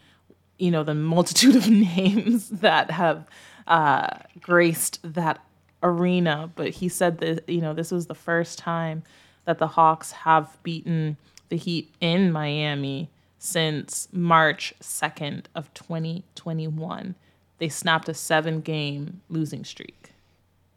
you 0.58 0.70
know, 0.70 0.82
the 0.82 0.94
multitude 0.94 1.56
of 1.56 1.68
names 1.70 2.48
that 2.48 2.90
have 2.90 3.26
uh, 3.66 4.08
graced 4.40 5.00
that 5.02 5.44
arena. 5.82 6.50
But 6.54 6.70
he 6.70 6.88
said 6.88 7.18
that, 7.18 7.48
you 7.48 7.60
know, 7.60 7.74
this 7.74 7.90
was 7.90 8.06
the 8.06 8.14
first 8.14 8.58
time 8.58 9.02
that 9.44 9.58
the 9.58 9.66
Hawks 9.66 10.12
have 10.12 10.56
beaten 10.62 11.16
the 11.48 11.56
Heat 11.56 11.92
in 12.00 12.32
Miami 12.32 13.10
since 13.38 14.08
March 14.12 14.72
2nd 14.80 15.46
of 15.54 15.74
2021. 15.74 17.16
They 17.58 17.68
snapped 17.68 18.08
a 18.08 18.14
seven 18.14 18.60
game 18.60 19.20
losing 19.28 19.64
streak 19.64 20.12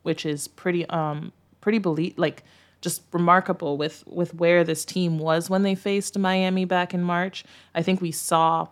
which 0.05 0.25
is 0.25 0.47
pretty 0.47 0.87
um 0.89 1.31
pretty 1.61 2.13
like 2.17 2.43
just 2.81 3.01
remarkable 3.11 3.77
with 3.77 4.03
with 4.05 4.35
where 4.35 4.63
this 4.63 4.85
team 4.85 5.17
was 5.17 5.49
when 5.49 5.63
they 5.63 5.73
faced 5.73 6.17
Miami 6.19 6.65
back 6.65 6.93
in 6.93 7.01
March. 7.01 7.43
I 7.73 7.81
think 7.81 7.99
we 7.99 8.11
saw 8.11 8.67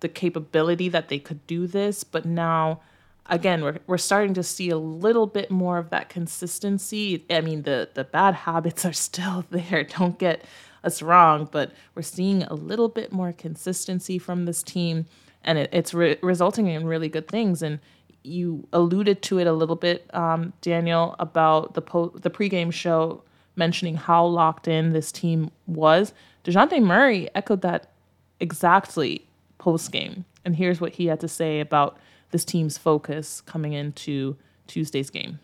the 0.00 0.08
capability 0.08 0.88
that 0.88 1.08
they 1.08 1.20
could 1.20 1.46
do 1.46 1.68
this, 1.68 2.02
but 2.02 2.24
now 2.24 2.80
again 3.26 3.62
we're 3.62 3.78
we're 3.86 3.98
starting 3.98 4.34
to 4.34 4.42
see 4.42 4.68
a 4.70 4.76
little 4.76 5.28
bit 5.28 5.50
more 5.50 5.78
of 5.78 5.90
that 5.90 6.08
consistency. 6.08 7.24
I 7.30 7.40
mean 7.40 7.62
the 7.62 7.88
the 7.94 8.04
bad 8.04 8.34
habits 8.34 8.84
are 8.84 8.92
still 9.08 9.44
there. 9.50 9.84
Don't 9.84 10.18
get 10.18 10.44
us 10.82 11.00
wrong, 11.00 11.48
but 11.52 11.72
we're 11.94 12.02
seeing 12.02 12.42
a 12.42 12.54
little 12.54 12.88
bit 12.88 13.12
more 13.12 13.32
consistency 13.32 14.18
from 14.18 14.44
this 14.44 14.64
team 14.64 15.06
and 15.44 15.58
it, 15.58 15.70
it's 15.72 15.94
re- 15.94 16.18
resulting 16.22 16.66
in 16.66 16.86
really 16.86 17.08
good 17.08 17.28
things 17.28 17.62
and 17.62 17.78
you 18.24 18.66
alluded 18.72 19.22
to 19.22 19.38
it 19.38 19.46
a 19.46 19.52
little 19.52 19.76
bit, 19.76 20.08
um, 20.14 20.52
Daniel, 20.60 21.16
about 21.18 21.74
the 21.74 21.82
po- 21.82 22.12
the 22.14 22.30
pregame 22.30 22.72
show 22.72 23.22
mentioning 23.56 23.96
how 23.96 24.24
locked 24.24 24.68
in 24.68 24.92
this 24.92 25.12
team 25.12 25.50
was. 25.66 26.12
Dejounte 26.44 26.82
Murray 26.82 27.28
echoed 27.34 27.62
that 27.62 27.90
exactly 28.40 29.26
post 29.58 29.92
game, 29.92 30.24
and 30.44 30.56
here's 30.56 30.80
what 30.80 30.92
he 30.92 31.06
had 31.06 31.20
to 31.20 31.28
say 31.28 31.60
about 31.60 31.98
this 32.30 32.44
team's 32.44 32.78
focus 32.78 33.40
coming 33.42 33.72
into 33.72 34.36
Tuesday's 34.66 35.10
game. 35.10 35.38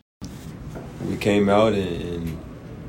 we 1.06 1.16
came 1.16 1.48
out 1.48 1.74
and, 1.74 2.02
and 2.02 2.38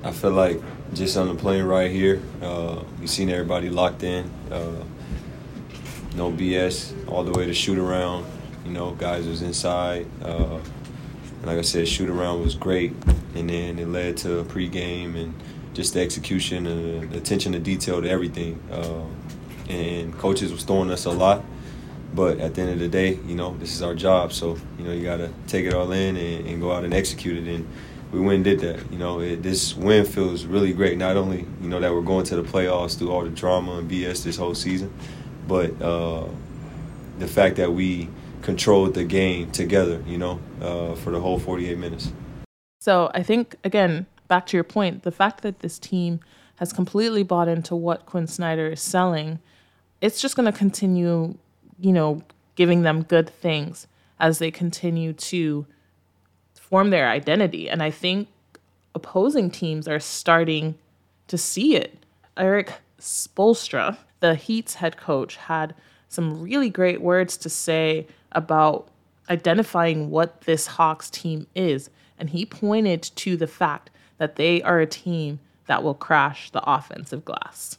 I 0.03 0.11
feel 0.11 0.31
like 0.31 0.61
just 0.93 1.17
on 1.17 1.27
the 1.27 1.35
plane 1.35 1.65
right 1.65 1.91
here, 1.91 2.21
uh, 2.41 2.83
we 2.99 3.07
seen 3.07 3.29
everybody 3.29 3.69
locked 3.69 4.03
in. 4.03 4.29
Uh, 4.49 4.83
no 6.15 6.31
BS, 6.31 6.93
all 7.07 7.23
the 7.23 7.31
way 7.31 7.45
to 7.45 7.53
shoot 7.53 7.77
around. 7.77 8.25
You 8.65 8.71
know, 8.71 8.91
guys 8.91 9.27
was 9.27 9.41
inside. 9.41 10.07
Uh, 10.23 10.59
and 11.39 11.45
like 11.45 11.57
I 11.57 11.61
said, 11.61 11.87
shoot 11.87 12.09
around 12.09 12.41
was 12.41 12.55
great, 12.55 12.91
and 13.35 13.49
then 13.49 13.79
it 13.79 13.87
led 13.87 14.17
to 14.17 14.39
a 14.39 14.43
pregame 14.43 15.15
and 15.15 15.33
just 15.73 15.93
the 15.93 16.01
execution 16.01 16.67
and 16.67 17.11
the 17.11 17.17
attention 17.17 17.53
to 17.53 17.59
detail 17.59 18.01
to 18.01 18.09
everything. 18.09 18.61
Uh, 18.71 19.03
and 19.69 20.13
coaches 20.17 20.51
was 20.51 20.63
throwing 20.63 20.91
us 20.91 21.05
a 21.05 21.11
lot, 21.11 21.43
but 22.13 22.39
at 22.39 22.55
the 22.55 22.61
end 22.61 22.71
of 22.71 22.79
the 22.79 22.87
day, 22.87 23.19
you 23.27 23.35
know, 23.35 23.55
this 23.57 23.73
is 23.73 23.81
our 23.81 23.95
job. 23.95 24.33
So 24.33 24.57
you 24.77 24.83
know, 24.83 24.91
you 24.91 25.03
got 25.03 25.17
to 25.17 25.31
take 25.47 25.65
it 25.65 25.73
all 25.73 25.91
in 25.91 26.17
and, 26.17 26.47
and 26.47 26.61
go 26.61 26.71
out 26.71 26.83
and 26.83 26.93
execute 26.93 27.37
it. 27.37 27.53
And 27.53 27.67
we 28.11 28.19
went 28.19 28.35
and 28.35 28.43
did 28.43 28.59
that. 28.61 28.91
You 28.91 28.97
know, 28.97 29.21
it, 29.21 29.43
this 29.43 29.75
win 29.75 30.05
feels 30.05 30.45
really 30.45 30.73
great. 30.73 30.97
Not 30.97 31.15
only 31.15 31.45
you 31.61 31.69
know 31.69 31.79
that 31.79 31.93
we're 31.93 32.01
going 32.01 32.25
to 32.25 32.35
the 32.35 32.43
playoffs 32.43 32.97
through 32.97 33.11
all 33.11 33.23
the 33.23 33.29
drama 33.29 33.77
and 33.77 33.89
BS 33.89 34.23
this 34.23 34.35
whole 34.35 34.55
season, 34.55 34.91
but 35.47 35.79
uh, 35.81 36.25
the 37.19 37.27
fact 37.27 37.57
that 37.57 37.71
we 37.71 38.09
controlled 38.41 38.93
the 38.93 39.03
game 39.03 39.51
together. 39.51 40.03
You 40.05 40.17
know, 40.17 40.39
uh, 40.61 40.95
for 40.95 41.11
the 41.11 41.19
whole 41.19 41.39
48 41.39 41.77
minutes. 41.77 42.11
So 42.79 43.11
I 43.13 43.23
think 43.23 43.55
again, 43.63 44.05
back 44.27 44.45
to 44.47 44.57
your 44.57 44.63
point, 44.63 45.03
the 45.03 45.11
fact 45.11 45.41
that 45.41 45.59
this 45.59 45.77
team 45.77 46.19
has 46.57 46.73
completely 46.73 47.23
bought 47.23 47.47
into 47.47 47.75
what 47.75 48.05
Quin 48.05 48.27
Snyder 48.27 48.67
is 48.67 48.81
selling, 48.81 49.39
it's 50.01 50.21
just 50.21 50.35
going 50.35 50.51
to 50.51 50.57
continue, 50.57 51.37
you 51.79 51.93
know, 51.93 52.21
giving 52.55 52.81
them 52.81 53.03
good 53.03 53.29
things 53.29 53.87
as 54.19 54.39
they 54.39 54.51
continue 54.51 55.13
to 55.13 55.65
form 56.53 56.89
their 56.89 57.07
identity. 57.07 57.69
And 57.69 57.81
I 57.81 57.91
think 57.91 58.27
opposing 58.93 59.49
teams 59.49 59.87
are 59.87 59.99
starting 59.99 60.75
to 61.27 61.37
see 61.37 61.75
it. 61.75 62.05
Erik 62.35 62.73
Spoelstra, 62.99 63.97
the 64.19 64.35
Heat's 64.35 64.75
head 64.75 64.97
coach, 64.97 65.37
had 65.37 65.73
some 66.09 66.41
really 66.41 66.69
great 66.69 67.01
words 67.01 67.37
to 67.37 67.49
say 67.49 68.07
about 68.31 68.87
identifying 69.29 70.09
what 70.09 70.41
this 70.41 70.67
Hawks 70.67 71.09
team 71.09 71.47
is. 71.55 71.89
And 72.17 72.29
he 72.29 72.45
pointed 72.45 73.03
to 73.03 73.37
the 73.37 73.47
fact 73.47 73.89
that 74.17 74.35
they 74.35 74.61
are 74.63 74.79
a 74.79 74.87
team 74.87 75.39
that 75.67 75.83
will 75.83 75.93
crash 75.93 76.49
the 76.49 76.63
offensive 76.69 77.23
glass. 77.23 77.77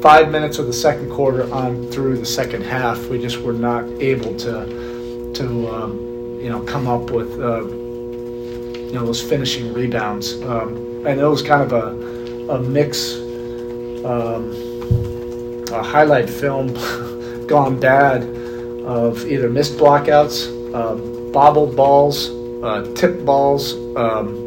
Five 0.00 0.30
minutes 0.30 0.58
of 0.58 0.66
the 0.66 0.72
second 0.72 1.10
quarter 1.10 1.52
on 1.52 1.90
through 1.90 2.18
the 2.18 2.26
second 2.26 2.62
half, 2.62 3.06
we 3.06 3.20
just 3.20 3.38
were 3.40 3.52
not 3.52 3.84
able 4.00 4.36
to 4.36 5.32
to 5.34 5.68
um, 5.68 5.98
you 6.40 6.48
know 6.48 6.62
come 6.62 6.86
up 6.86 7.10
with 7.10 7.32
uh, 7.40 7.62
you 7.64 8.92
know 8.92 9.06
those 9.06 9.22
finishing 9.22 9.72
rebounds. 9.72 10.34
Um, 10.42 10.76
and 11.06 11.18
it 11.18 11.26
was 11.26 11.42
kind 11.42 11.62
of 11.62 11.72
a 11.72 12.52
a 12.52 12.60
mix, 12.60 13.14
um, 14.04 14.52
a 15.72 15.82
highlight 15.82 16.28
film 16.28 16.68
gone 17.46 17.80
bad 17.80 18.33
of 18.86 19.26
either 19.26 19.48
missed 19.48 19.76
blockouts, 19.76 20.48
um, 20.74 21.32
bobbled 21.32 21.76
balls, 21.76 22.30
uh, 22.62 22.92
tip 22.94 23.24
balls. 23.24 23.74
Um, 23.96 24.44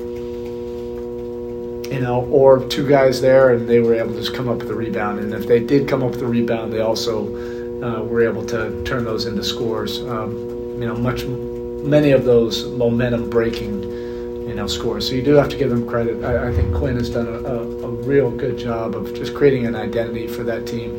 you 1.91 2.01
know, 2.01 2.25
or 2.25 2.65
two 2.67 2.87
guys 2.87 3.21
there, 3.21 3.51
and 3.51 3.67
they 3.67 3.79
were 3.79 3.95
able 3.95 4.13
to 4.13 4.19
just 4.19 4.35
come 4.35 4.49
up 4.49 4.57
with 4.57 4.69
a 4.69 4.75
rebound. 4.75 5.19
And 5.19 5.33
if 5.33 5.47
they 5.47 5.59
did 5.59 5.87
come 5.87 6.03
up 6.03 6.11
with 6.11 6.21
a 6.21 6.27
rebound, 6.27 6.73
they 6.73 6.81
also 6.81 7.25
uh, 7.81 8.03
were 8.03 8.21
able 8.27 8.45
to 8.47 8.83
turn 8.83 9.05
those 9.05 9.25
into 9.25 9.43
scores. 9.43 10.01
Um, 10.01 10.33
you 10.79 10.85
know, 10.85 10.95
much 10.95 11.23
many 11.25 12.11
of 12.11 12.25
those 12.25 12.65
momentum 12.67 13.29
breaking, 13.29 13.83
you 13.83 14.53
know, 14.53 14.67
scores. 14.67 15.07
So 15.07 15.15
you 15.15 15.23
do 15.23 15.33
have 15.35 15.49
to 15.49 15.57
give 15.57 15.69
them 15.69 15.87
credit. 15.87 16.23
I, 16.23 16.49
I 16.49 16.53
think 16.53 16.75
Quin 16.75 16.95
has 16.95 17.09
done 17.09 17.27
a, 17.27 17.31
a, 17.31 17.57
a, 17.57 17.89
real 18.07 18.29
good 18.29 18.57
job 18.57 18.95
of 18.95 19.13
just 19.13 19.33
creating 19.33 19.65
an 19.65 19.75
identity 19.75 20.27
for 20.27 20.43
that 20.43 20.67
team. 20.67 20.95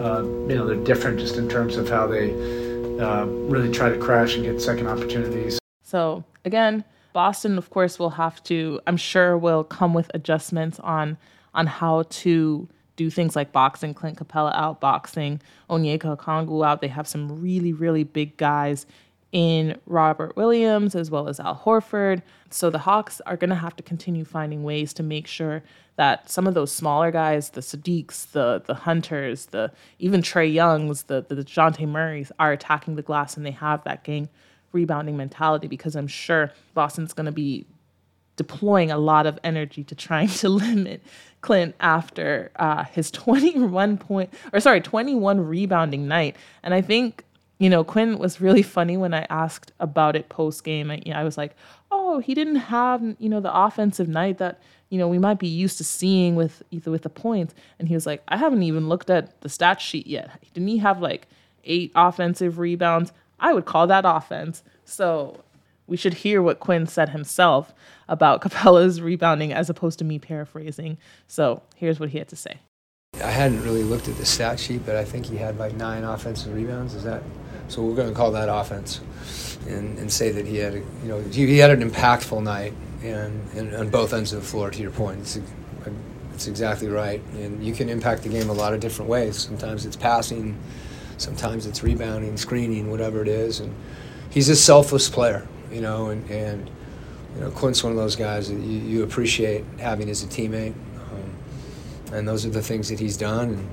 Uh, 0.00 0.22
you 0.22 0.56
know, 0.56 0.66
they're 0.66 0.76
different 0.76 1.18
just 1.18 1.36
in 1.36 1.48
terms 1.48 1.76
of 1.76 1.88
how 1.88 2.06
they 2.06 2.30
uh, 3.02 3.26
really 3.26 3.70
try 3.70 3.88
to 3.88 3.98
crash 3.98 4.34
and 4.34 4.44
get 4.44 4.60
second 4.60 4.86
opportunities. 4.86 5.58
So 5.82 6.24
again 6.44 6.84
Boston, 7.12 7.58
of 7.58 7.70
course, 7.70 7.98
will 7.98 8.10
have 8.10 8.42
to, 8.44 8.80
I'm 8.86 8.96
sure, 8.96 9.36
will 9.36 9.64
come 9.64 9.94
with 9.94 10.10
adjustments 10.14 10.78
on 10.80 11.18
on 11.52 11.66
how 11.66 12.04
to 12.04 12.68
do 12.94 13.10
things 13.10 13.34
like 13.34 13.50
boxing 13.50 13.92
Clint 13.92 14.18
Capela 14.18 14.54
out, 14.54 14.80
boxing 14.80 15.40
Onyeka 15.68 16.16
Okongwu 16.16 16.64
out. 16.64 16.80
They 16.80 16.88
have 16.88 17.08
some 17.08 17.40
really, 17.40 17.72
really 17.72 18.04
big 18.04 18.36
guys 18.36 18.86
in 19.32 19.78
Robert 19.86 20.36
Williams 20.36 20.94
as 20.94 21.10
well 21.10 21.28
as 21.28 21.38
Al 21.38 21.56
Horford. 21.56 22.22
So 22.50 22.68
the 22.68 22.80
Hawks 22.80 23.20
are 23.26 23.36
going 23.36 23.50
to 23.50 23.56
have 23.56 23.76
to 23.76 23.82
continue 23.82 24.24
finding 24.24 24.64
ways 24.64 24.92
to 24.94 25.02
make 25.02 25.26
sure 25.26 25.62
that 25.96 26.30
some 26.30 26.46
of 26.46 26.54
those 26.54 26.72
smaller 26.72 27.10
guys, 27.10 27.50
the 27.50 27.60
Saddiqs, 27.60 28.32
the 28.32 28.62
the 28.66 28.74
Hunters, 28.74 29.46
the 29.46 29.72
even 29.98 30.22
Trae 30.22 30.52
Youngs, 30.52 31.04
the 31.04 31.24
the 31.28 31.36
Dejounte 31.36 31.86
Murrays, 31.86 32.32
are 32.38 32.52
attacking 32.52 32.96
the 32.96 33.02
glass 33.02 33.36
and 33.36 33.46
they 33.46 33.50
have 33.52 33.84
that 33.84 34.02
game 34.02 34.28
rebounding 34.72 35.16
mentality 35.16 35.66
because 35.66 35.96
I'm 35.96 36.06
sure 36.06 36.52
Boston's 36.74 37.12
going 37.12 37.26
to 37.26 37.32
be 37.32 37.66
deploying 38.36 38.90
a 38.90 38.96
lot 38.96 39.26
of 39.26 39.38
energy 39.44 39.84
to 39.84 39.94
trying 39.94 40.28
to 40.28 40.48
limit 40.64 41.02
Clint 41.40 41.74
after 41.80 42.50
uh, 42.56 42.84
his 42.84 43.10
21 43.12 43.98
point 43.98 44.32
or 44.52 44.60
sorry 44.60 44.80
21 44.80 45.46
rebounding 45.46 46.08
night. 46.08 46.36
And 46.62 46.72
I 46.72 46.80
think 46.80 47.24
you 47.60 47.68
know 47.68 47.84
Quin 47.84 48.18
was 48.18 48.40
really 48.40 48.62
funny 48.62 48.96
when 48.96 49.14
I 49.14 49.26
asked 49.30 49.70
about 49.78 50.16
it 50.16 50.28
post 50.28 50.64
game. 50.64 50.90
I, 50.90 51.00
you 51.04 51.12
know, 51.12 51.20
I 51.20 51.24
was 51.24 51.38
like, 51.38 51.54
oh, 51.92 52.18
he 52.18 52.34
didn't 52.34 52.56
have 52.56 53.02
you 53.18 53.28
know 53.28 53.40
the 53.40 53.56
offensive 53.56 54.08
night 54.08 54.38
that 54.38 54.60
you 54.88 54.98
know 54.98 55.06
we 55.06 55.18
might 55.18 55.38
be 55.38 55.46
used 55.46 55.76
to 55.78 55.84
seeing 55.84 56.34
with 56.34 56.62
with 56.86 57.02
the 57.02 57.10
points. 57.10 57.54
And 57.78 57.86
he 57.86 57.94
was 57.94 58.06
like, 58.06 58.22
I 58.26 58.38
haven't 58.38 58.62
even 58.62 58.88
looked 58.88 59.10
at 59.10 59.40
the 59.42 59.48
stat 59.48 59.80
sheet 59.80 60.06
yet. 60.06 60.30
Didn't 60.54 60.68
he 60.68 60.78
have 60.78 61.00
like 61.00 61.28
eight 61.64 61.92
offensive 61.94 62.58
rebounds? 62.58 63.12
I 63.38 63.52
would 63.52 63.66
call 63.66 63.86
that 63.86 64.04
offense. 64.06 64.62
So 64.84 65.44
we 65.86 65.98
should 65.98 66.14
hear 66.14 66.40
what 66.40 66.60
Quin 66.60 66.86
said 66.86 67.10
himself 67.10 67.74
about 68.08 68.40
Capela's 68.42 69.02
rebounding 69.02 69.52
as 69.52 69.68
opposed 69.68 69.98
to 69.98 70.04
me 70.04 70.18
paraphrasing. 70.18 70.96
So 71.26 71.62
here's 71.76 72.00
what 72.00 72.08
he 72.08 72.18
had 72.18 72.28
to 72.28 72.36
say. 72.36 72.60
I 73.22 73.30
hadn't 73.30 73.62
really 73.64 73.82
looked 73.82 74.08
at 74.08 74.16
the 74.16 74.24
stat 74.24 74.58
sheet, 74.58 74.86
but 74.86 74.96
I 74.96 75.04
think 75.04 75.26
he 75.26 75.36
had 75.36 75.58
like 75.58 75.74
nine 75.74 76.04
offensive 76.04 76.54
rebounds. 76.54 76.94
Is 76.94 77.04
that 77.04 77.22
so? 77.70 77.82
We're 77.82 77.96
going 77.96 78.08
to 78.08 78.14
call 78.14 78.32
that 78.32 78.48
offense, 78.48 79.00
and, 79.68 79.98
and 79.98 80.12
say 80.12 80.30
that 80.30 80.46
he 80.46 80.56
had 80.56 80.74
a, 80.74 80.78
you 80.78 81.08
know 81.08 81.20
he, 81.22 81.46
he 81.46 81.58
had 81.58 81.70
an 81.70 81.88
impactful 81.88 82.42
night, 82.42 82.74
and, 83.02 83.48
and 83.54 83.74
on 83.74 83.88
both 83.88 84.12
ends 84.12 84.32
of 84.32 84.42
the 84.42 84.46
floor. 84.46 84.70
To 84.70 84.82
your 84.82 84.90
point, 84.90 85.20
it's, 85.20 85.38
it's 86.34 86.46
exactly 86.46 86.88
right, 86.88 87.22
and 87.34 87.64
you 87.64 87.72
can 87.72 87.88
impact 87.88 88.22
the 88.22 88.28
game 88.28 88.50
a 88.50 88.52
lot 88.52 88.74
of 88.74 88.80
different 88.80 89.10
ways. 89.10 89.38
Sometimes 89.38 89.86
it's 89.86 89.96
passing 89.96 90.58
Sometimes 91.20 91.66
it's 91.66 91.82
rebounding, 91.82 92.38
screening, 92.38 92.90
whatever 92.90 93.20
it 93.20 93.28
is. 93.28 93.60
And 93.60 93.74
he's 94.30 94.48
a 94.48 94.56
selfless 94.56 95.10
player, 95.10 95.46
you 95.70 95.82
know, 95.82 96.08
and, 96.08 96.28
and 96.30 96.70
you 97.34 97.42
know, 97.42 97.50
Quin's 97.50 97.84
one 97.84 97.92
of 97.92 97.98
those 97.98 98.16
guys 98.16 98.48
that 98.48 98.58
you, 98.58 98.78
you 98.78 99.02
appreciate 99.02 99.64
having 99.78 100.08
as 100.08 100.22
a 100.22 100.26
teammate. 100.26 100.72
Um, 100.72 101.34
and 102.14 102.26
those 102.26 102.46
are 102.46 102.50
the 102.50 102.62
things 102.62 102.88
that 102.88 102.98
he's 102.98 103.18
done. 103.18 103.50
And, 103.50 103.70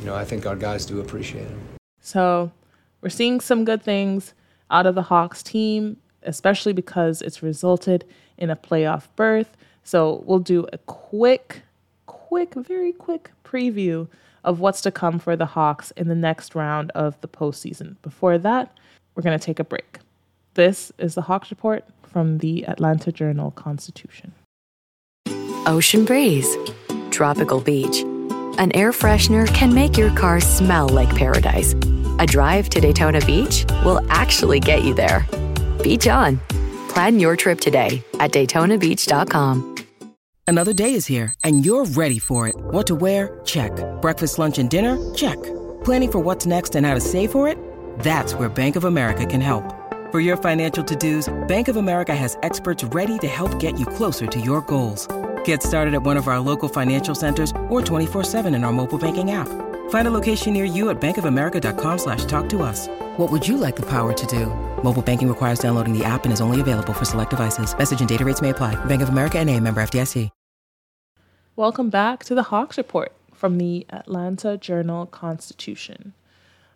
you 0.00 0.04
know, 0.04 0.14
I 0.14 0.26
think 0.26 0.44
our 0.44 0.54
guys 0.54 0.84
do 0.84 1.00
appreciate 1.00 1.46
him. 1.46 1.60
So 2.02 2.52
we're 3.02 3.10
seeing 3.10 3.40
some 3.40 3.64
good 3.64 3.82
things 3.82 4.34
out 4.70 4.86
of 4.86 4.94
the 4.94 5.02
Hawks 5.02 5.42
team, 5.42 5.96
especially 6.22 6.72
because 6.72 7.22
it's 7.22 7.42
resulted 7.42 8.04
in 8.38 8.50
a 8.50 8.56
playoff 8.56 9.04
berth. 9.16 9.56
So 9.84 10.22
we'll 10.26 10.38
do 10.38 10.66
a 10.72 10.78
quick, 10.78 11.62
quick, 12.06 12.54
very 12.54 12.92
quick 12.92 13.30
preview 13.44 14.08
of 14.44 14.60
what's 14.60 14.80
to 14.82 14.90
come 14.90 15.18
for 15.18 15.36
the 15.36 15.46
Hawks 15.46 15.90
in 15.92 16.08
the 16.08 16.14
next 16.14 16.54
round 16.54 16.90
of 16.92 17.20
the 17.20 17.28
postseason. 17.28 17.96
Before 18.02 18.38
that, 18.38 18.76
we're 19.14 19.22
going 19.22 19.38
to 19.38 19.44
take 19.44 19.58
a 19.58 19.64
break. 19.64 19.98
This 20.54 20.92
is 20.98 21.14
the 21.14 21.22
Hawks 21.22 21.50
Report 21.50 21.84
from 22.02 22.38
the 22.38 22.66
Atlanta 22.66 23.12
Journal 23.12 23.50
Constitution. 23.52 24.32
Ocean 25.66 26.04
breeze, 26.04 26.56
tropical 27.10 27.60
beach. 27.60 28.02
An 28.58 28.72
air 28.72 28.92
freshener 28.92 29.46
can 29.54 29.74
make 29.74 29.96
your 29.96 30.10
car 30.16 30.40
smell 30.40 30.88
like 30.88 31.14
paradise. 31.16 31.74
A 32.18 32.26
drive 32.26 32.68
to 32.70 32.80
Daytona 32.80 33.20
Beach 33.20 33.64
will 33.84 34.00
actually 34.10 34.60
get 34.60 34.82
you 34.84 34.94
there. 34.94 35.26
Beach 35.82 36.08
on. 36.08 36.40
Plan 36.88 37.20
your 37.20 37.36
trip 37.36 37.60
today 37.60 38.02
at 38.18 38.32
DaytonaBeach.com. 38.32 39.76
Another 40.46 40.72
day 40.72 40.94
is 40.94 41.06
here, 41.06 41.32
and 41.44 41.64
you're 41.64 41.84
ready 41.84 42.18
for 42.18 42.48
it. 42.48 42.56
What 42.58 42.88
to 42.88 42.96
wear? 42.96 43.40
Check. 43.44 43.70
Breakfast, 44.02 44.36
lunch, 44.36 44.58
and 44.58 44.68
dinner? 44.68 44.98
Check. 45.14 45.40
Planning 45.84 46.10
for 46.10 46.18
what's 46.18 46.44
next 46.44 46.74
and 46.74 46.84
how 46.84 46.94
to 46.94 47.00
save 47.00 47.30
for 47.30 47.46
it? 47.46 47.56
That's 48.00 48.34
where 48.34 48.48
Bank 48.48 48.74
of 48.74 48.84
America 48.84 49.24
can 49.24 49.40
help. 49.40 49.62
For 50.10 50.18
your 50.18 50.36
financial 50.36 50.82
to-dos, 50.82 51.32
Bank 51.46 51.68
of 51.68 51.76
America 51.76 52.16
has 52.16 52.36
experts 52.42 52.82
ready 52.82 53.16
to 53.20 53.28
help 53.28 53.60
get 53.60 53.78
you 53.78 53.86
closer 53.86 54.26
to 54.26 54.40
your 54.40 54.60
goals. 54.62 55.06
Get 55.44 55.62
started 55.62 55.94
at 55.94 56.02
one 56.02 56.16
of 56.16 56.26
our 56.26 56.40
local 56.40 56.68
financial 56.68 57.14
centers 57.14 57.52
or 57.68 57.80
24-7 57.80 58.52
in 58.52 58.64
our 58.64 58.72
mobile 58.72 58.98
banking 58.98 59.30
app. 59.30 59.46
Find 59.90 60.08
a 60.08 60.10
location 60.10 60.52
near 60.52 60.64
you 60.64 60.90
at 60.90 61.00
bankofamerica.com 61.00 61.98
slash 61.98 62.24
talk 62.24 62.48
to 62.48 62.62
us. 62.62 62.88
What 63.16 63.30
would 63.30 63.46
you 63.46 63.56
like 63.56 63.76
the 63.76 63.86
power 63.86 64.12
to 64.12 64.26
do? 64.26 64.46
Mobile 64.82 65.02
banking 65.02 65.28
requires 65.28 65.60
downloading 65.60 65.96
the 65.96 66.04
app 66.04 66.24
and 66.24 66.32
is 66.32 66.40
only 66.40 66.60
available 66.60 66.92
for 66.92 67.04
select 67.04 67.30
devices. 67.30 67.76
Message 67.78 68.00
and 68.00 68.08
data 68.08 68.24
rates 68.24 68.42
may 68.42 68.50
apply. 68.50 68.82
Bank 68.86 69.02
of 69.02 69.10
America 69.10 69.38
and 69.38 69.48
a 69.48 69.60
member 69.60 69.80
FDIC. 69.80 70.30
Welcome 71.56 71.90
back 71.90 72.24
to 72.24 72.34
the 72.34 72.44
Hawks 72.44 72.78
Report 72.78 73.12
from 73.34 73.58
the 73.58 73.84
Atlanta 73.90 74.56
Journal 74.56 75.04
Constitution. 75.04 76.14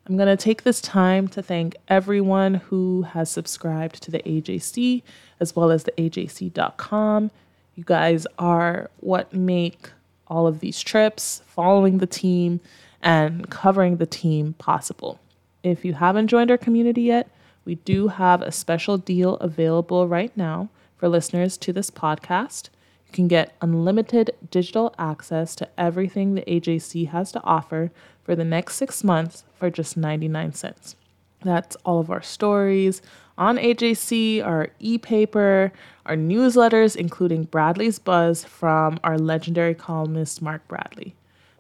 I'm 0.07 0.17
going 0.17 0.29
to 0.29 0.37
take 0.37 0.65
this 0.65 0.83
time 0.83 1.29
to 1.29 1.43
thank 1.43 1.77
everyone 1.89 2.55
who 2.55 3.03
has 3.03 3.31
subscribed 3.31 4.03
to 4.03 4.11
the 4.11 4.19
AJC 4.19 5.03
as 5.41 5.57
well 5.57 5.71
as 5.71 5.85
the 5.85 5.93
AJC.com. 5.93 7.31
You 7.77 7.85
guys 7.85 8.27
are 8.39 8.91
what 9.01 9.33
make 9.33 9.91
all 10.27 10.47
of 10.47 10.61
these 10.61 10.83
trips, 10.83 11.41
following 11.47 11.99
the 11.99 12.07
team, 12.07 12.61
and 13.05 13.49
covering 13.51 13.99
the 13.99 14.07
team 14.07 14.55
possible. 14.55 15.21
If 15.63 15.85
you 15.85 15.95
haven't 15.95 16.29
joined 16.29 16.51
our 16.51 16.59
community 16.59 17.03
yet, 17.03 17.31
we 17.65 17.77
do 17.77 18.09
have 18.09 18.43
a 18.43 18.53
special 18.53 18.99
deal 18.99 19.37
available 19.37 20.09
right 20.09 20.37
now 20.37 20.71
For 20.97 21.09
listeners 21.09 21.57
to 21.59 21.73
this 21.73 21.91
podcast, 21.91 22.71
you 23.07 23.13
can 23.13 23.29
get 23.29 23.55
unlimited 23.61 24.31
digital 24.51 24.95
access 24.99 25.55
to 25.57 25.69
everything 25.79 26.35
the 26.35 26.43
AJC 26.43 27.09
has 27.09 27.31
to 27.33 27.43
offer 27.45 27.91
for 28.23 28.35
the 28.35 28.45
next 28.45 28.77
six 28.77 29.05
months 29.05 29.45
for 29.59 29.71
just 29.71 29.97
99 29.97 30.55
cents. 30.55 30.97
That's 31.43 31.77
all 31.85 32.01
of 32.01 32.11
our 32.11 32.23
stories 32.23 33.03
on 33.37 33.59
AJC, 33.59 34.45
our 34.45 34.71
e 34.79 34.97
paper, 34.99 35.73
our 36.07 36.17
newsletters, 36.17 36.97
including 36.97 37.45
Bradley's 37.45 37.99
Buzz 37.99 38.45
from 38.45 38.99
our 39.05 39.19
legendary 39.19 39.75
columnist 39.75 40.41
Mark 40.41 40.67
Bradley. 40.69 41.15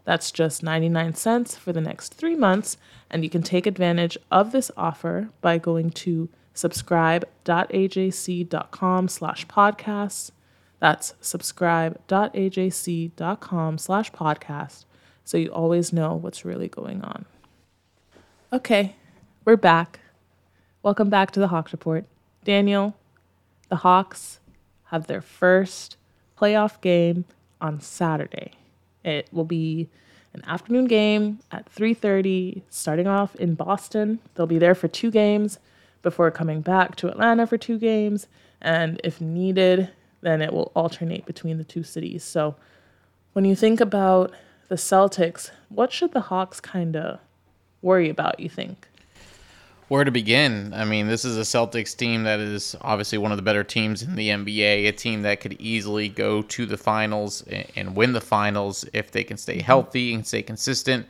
That's 0.04 0.30
just 0.30 0.62
99 0.62 1.14
cents 1.14 1.56
for 1.56 1.72
the 1.72 1.80
next 1.80 2.14
three 2.14 2.36
months, 2.36 2.76
and 3.10 3.24
you 3.24 3.30
can 3.30 3.42
take 3.42 3.66
advantage 3.66 4.16
of 4.30 4.52
this 4.52 4.70
offer 4.76 5.30
by 5.40 5.58
going 5.58 5.90
to 5.90 6.28
subscribe.ajc.com 6.52 9.08
slash 9.08 9.46
podcasts. 9.46 10.30
That's 10.78 11.14
subscribe.ajc.com 11.20 13.78
slash 13.78 14.12
podcast 14.12 14.84
so 15.24 15.38
you 15.38 15.48
always 15.48 15.92
know 15.92 16.14
what's 16.14 16.44
really 16.44 16.68
going 16.68 17.02
on. 17.02 17.24
Okay, 18.52 18.94
we're 19.44 19.56
back. 19.56 20.00
Welcome 20.82 21.08
back 21.08 21.30
to 21.32 21.40
the 21.40 21.48
Hawks 21.48 21.72
Report. 21.72 22.04
Daniel, 22.44 22.94
the 23.70 23.76
Hawks 23.76 24.38
have 24.84 25.06
their 25.06 25.22
first 25.22 25.96
playoff 26.38 26.80
game 26.82 27.24
on 27.60 27.80
Saturday. 27.80 28.52
It 29.04 29.28
will 29.32 29.44
be 29.44 29.88
an 30.32 30.42
afternoon 30.46 30.86
game 30.86 31.38
at 31.52 31.66
3:30 31.72 32.62
starting 32.68 33.06
off 33.06 33.36
in 33.36 33.54
Boston. 33.54 34.18
They'll 34.34 34.46
be 34.46 34.58
there 34.58 34.74
for 34.74 34.88
two 34.88 35.10
games 35.10 35.58
before 36.02 36.30
coming 36.30 36.60
back 36.60 36.96
to 36.96 37.08
Atlanta 37.08 37.46
for 37.46 37.56
two 37.56 37.78
games 37.78 38.26
and 38.60 39.00
if 39.04 39.20
needed, 39.20 39.90
then 40.22 40.40
it 40.40 40.52
will 40.52 40.72
alternate 40.74 41.26
between 41.26 41.58
the 41.58 41.64
two 41.64 41.82
cities. 41.82 42.24
So 42.24 42.56
when 43.34 43.44
you 43.44 43.54
think 43.54 43.80
about 43.80 44.32
the 44.68 44.76
Celtics, 44.76 45.50
what 45.68 45.92
should 45.92 46.12
the 46.12 46.22
Hawks 46.22 46.60
kind 46.60 46.96
of 46.96 47.20
worry 47.82 48.08
about, 48.08 48.40
you 48.40 48.48
think? 48.48 48.88
Where 49.88 50.04
to 50.04 50.10
begin? 50.10 50.72
I 50.74 50.84
mean, 50.84 51.08
this 51.08 51.24
is 51.24 51.36
a 51.36 51.42
Celtics 51.42 51.94
team 51.94 52.24
that 52.24 52.40
is 52.40 52.74
obviously 52.80 53.18
one 53.18 53.32
of 53.32 53.36
the 53.36 53.42
better 53.42 53.62
teams 53.62 54.02
in 54.02 54.14
the 54.14 54.28
NBA, 54.30 54.88
a 54.88 54.92
team 54.92 55.22
that 55.22 55.40
could 55.40 55.60
easily 55.60 56.08
go 56.08 56.40
to 56.40 56.64
the 56.64 56.78
finals 56.78 57.44
and 57.76 57.94
win 57.94 58.12
the 58.12 58.20
finals 58.20 58.86
if 58.94 59.10
they 59.10 59.24
can 59.24 59.36
stay 59.36 59.60
healthy 59.60 60.14
and 60.14 60.26
stay 60.26 60.42
consistent. 60.42 61.06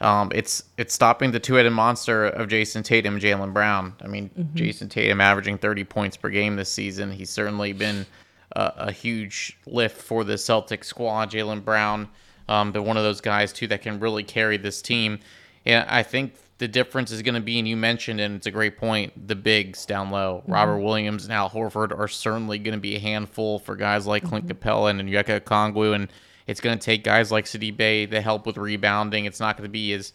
Um, 0.00 0.30
it's 0.34 0.64
it's 0.76 0.94
stopping 0.94 1.30
the 1.30 1.38
two-headed 1.38 1.72
monster 1.72 2.26
of 2.26 2.48
Jayson 2.48 2.82
Tatum 2.82 3.14
and 3.14 3.22
Jaylen 3.22 3.52
Brown. 3.52 3.94
I 4.02 4.08
mean, 4.08 4.30
mm-hmm. 4.30 4.56
Jayson 4.56 4.88
Tatum 4.88 5.20
averaging 5.20 5.58
30 5.58 5.84
points 5.84 6.16
per 6.16 6.28
game 6.28 6.56
this 6.56 6.72
season. 6.72 7.12
He's 7.12 7.30
certainly 7.30 7.72
been 7.72 8.04
a, 8.52 8.72
a 8.76 8.92
huge 8.92 9.56
lift 9.66 10.00
for 10.00 10.24
the 10.24 10.34
Celtics 10.34 10.86
squad. 10.86 11.30
Jaylen 11.30 11.64
Brown, 11.64 12.08
um, 12.48 12.72
but 12.72 12.82
one 12.82 12.96
of 12.96 13.04
those 13.04 13.20
guys 13.20 13.52
too 13.52 13.68
that 13.68 13.82
can 13.82 14.00
really 14.00 14.24
carry 14.24 14.56
this 14.56 14.82
team. 14.82 15.20
And 15.64 15.88
I 15.88 16.02
think 16.02 16.34
the 16.62 16.68
difference 16.68 17.10
is 17.10 17.22
going 17.22 17.34
to 17.34 17.40
be, 17.40 17.58
and 17.58 17.66
you 17.66 17.76
mentioned, 17.76 18.20
and 18.20 18.36
it's 18.36 18.46
a 18.46 18.50
great 18.52 18.78
point, 18.78 19.26
the 19.26 19.34
bigs 19.34 19.84
down 19.84 20.12
low. 20.12 20.42
Mm-hmm. 20.42 20.52
Robert 20.52 20.78
Williams 20.78 21.24
and 21.24 21.32
Al 21.32 21.50
Horford 21.50 21.90
are 21.98 22.06
certainly 22.06 22.60
going 22.60 22.76
to 22.76 22.80
be 22.80 22.94
a 22.94 23.00
handful 23.00 23.58
for 23.58 23.74
guys 23.74 24.06
like 24.06 24.22
Clint 24.22 24.46
mm-hmm. 24.46 24.68
Capela 24.68 24.90
and 24.90 25.00
Onyeka 25.00 25.40
Okongwu, 25.40 25.92
and 25.92 26.08
it's 26.46 26.60
going 26.60 26.78
to 26.78 26.84
take 26.84 27.02
guys 27.02 27.32
like 27.32 27.46
Saddiq 27.46 27.76
Bey 27.76 28.06
to 28.06 28.20
help 28.20 28.46
with 28.46 28.56
rebounding. 28.58 29.24
It's 29.24 29.40
not 29.40 29.56
going 29.56 29.68
to 29.68 29.72
be 29.72 29.92
as, 29.92 30.12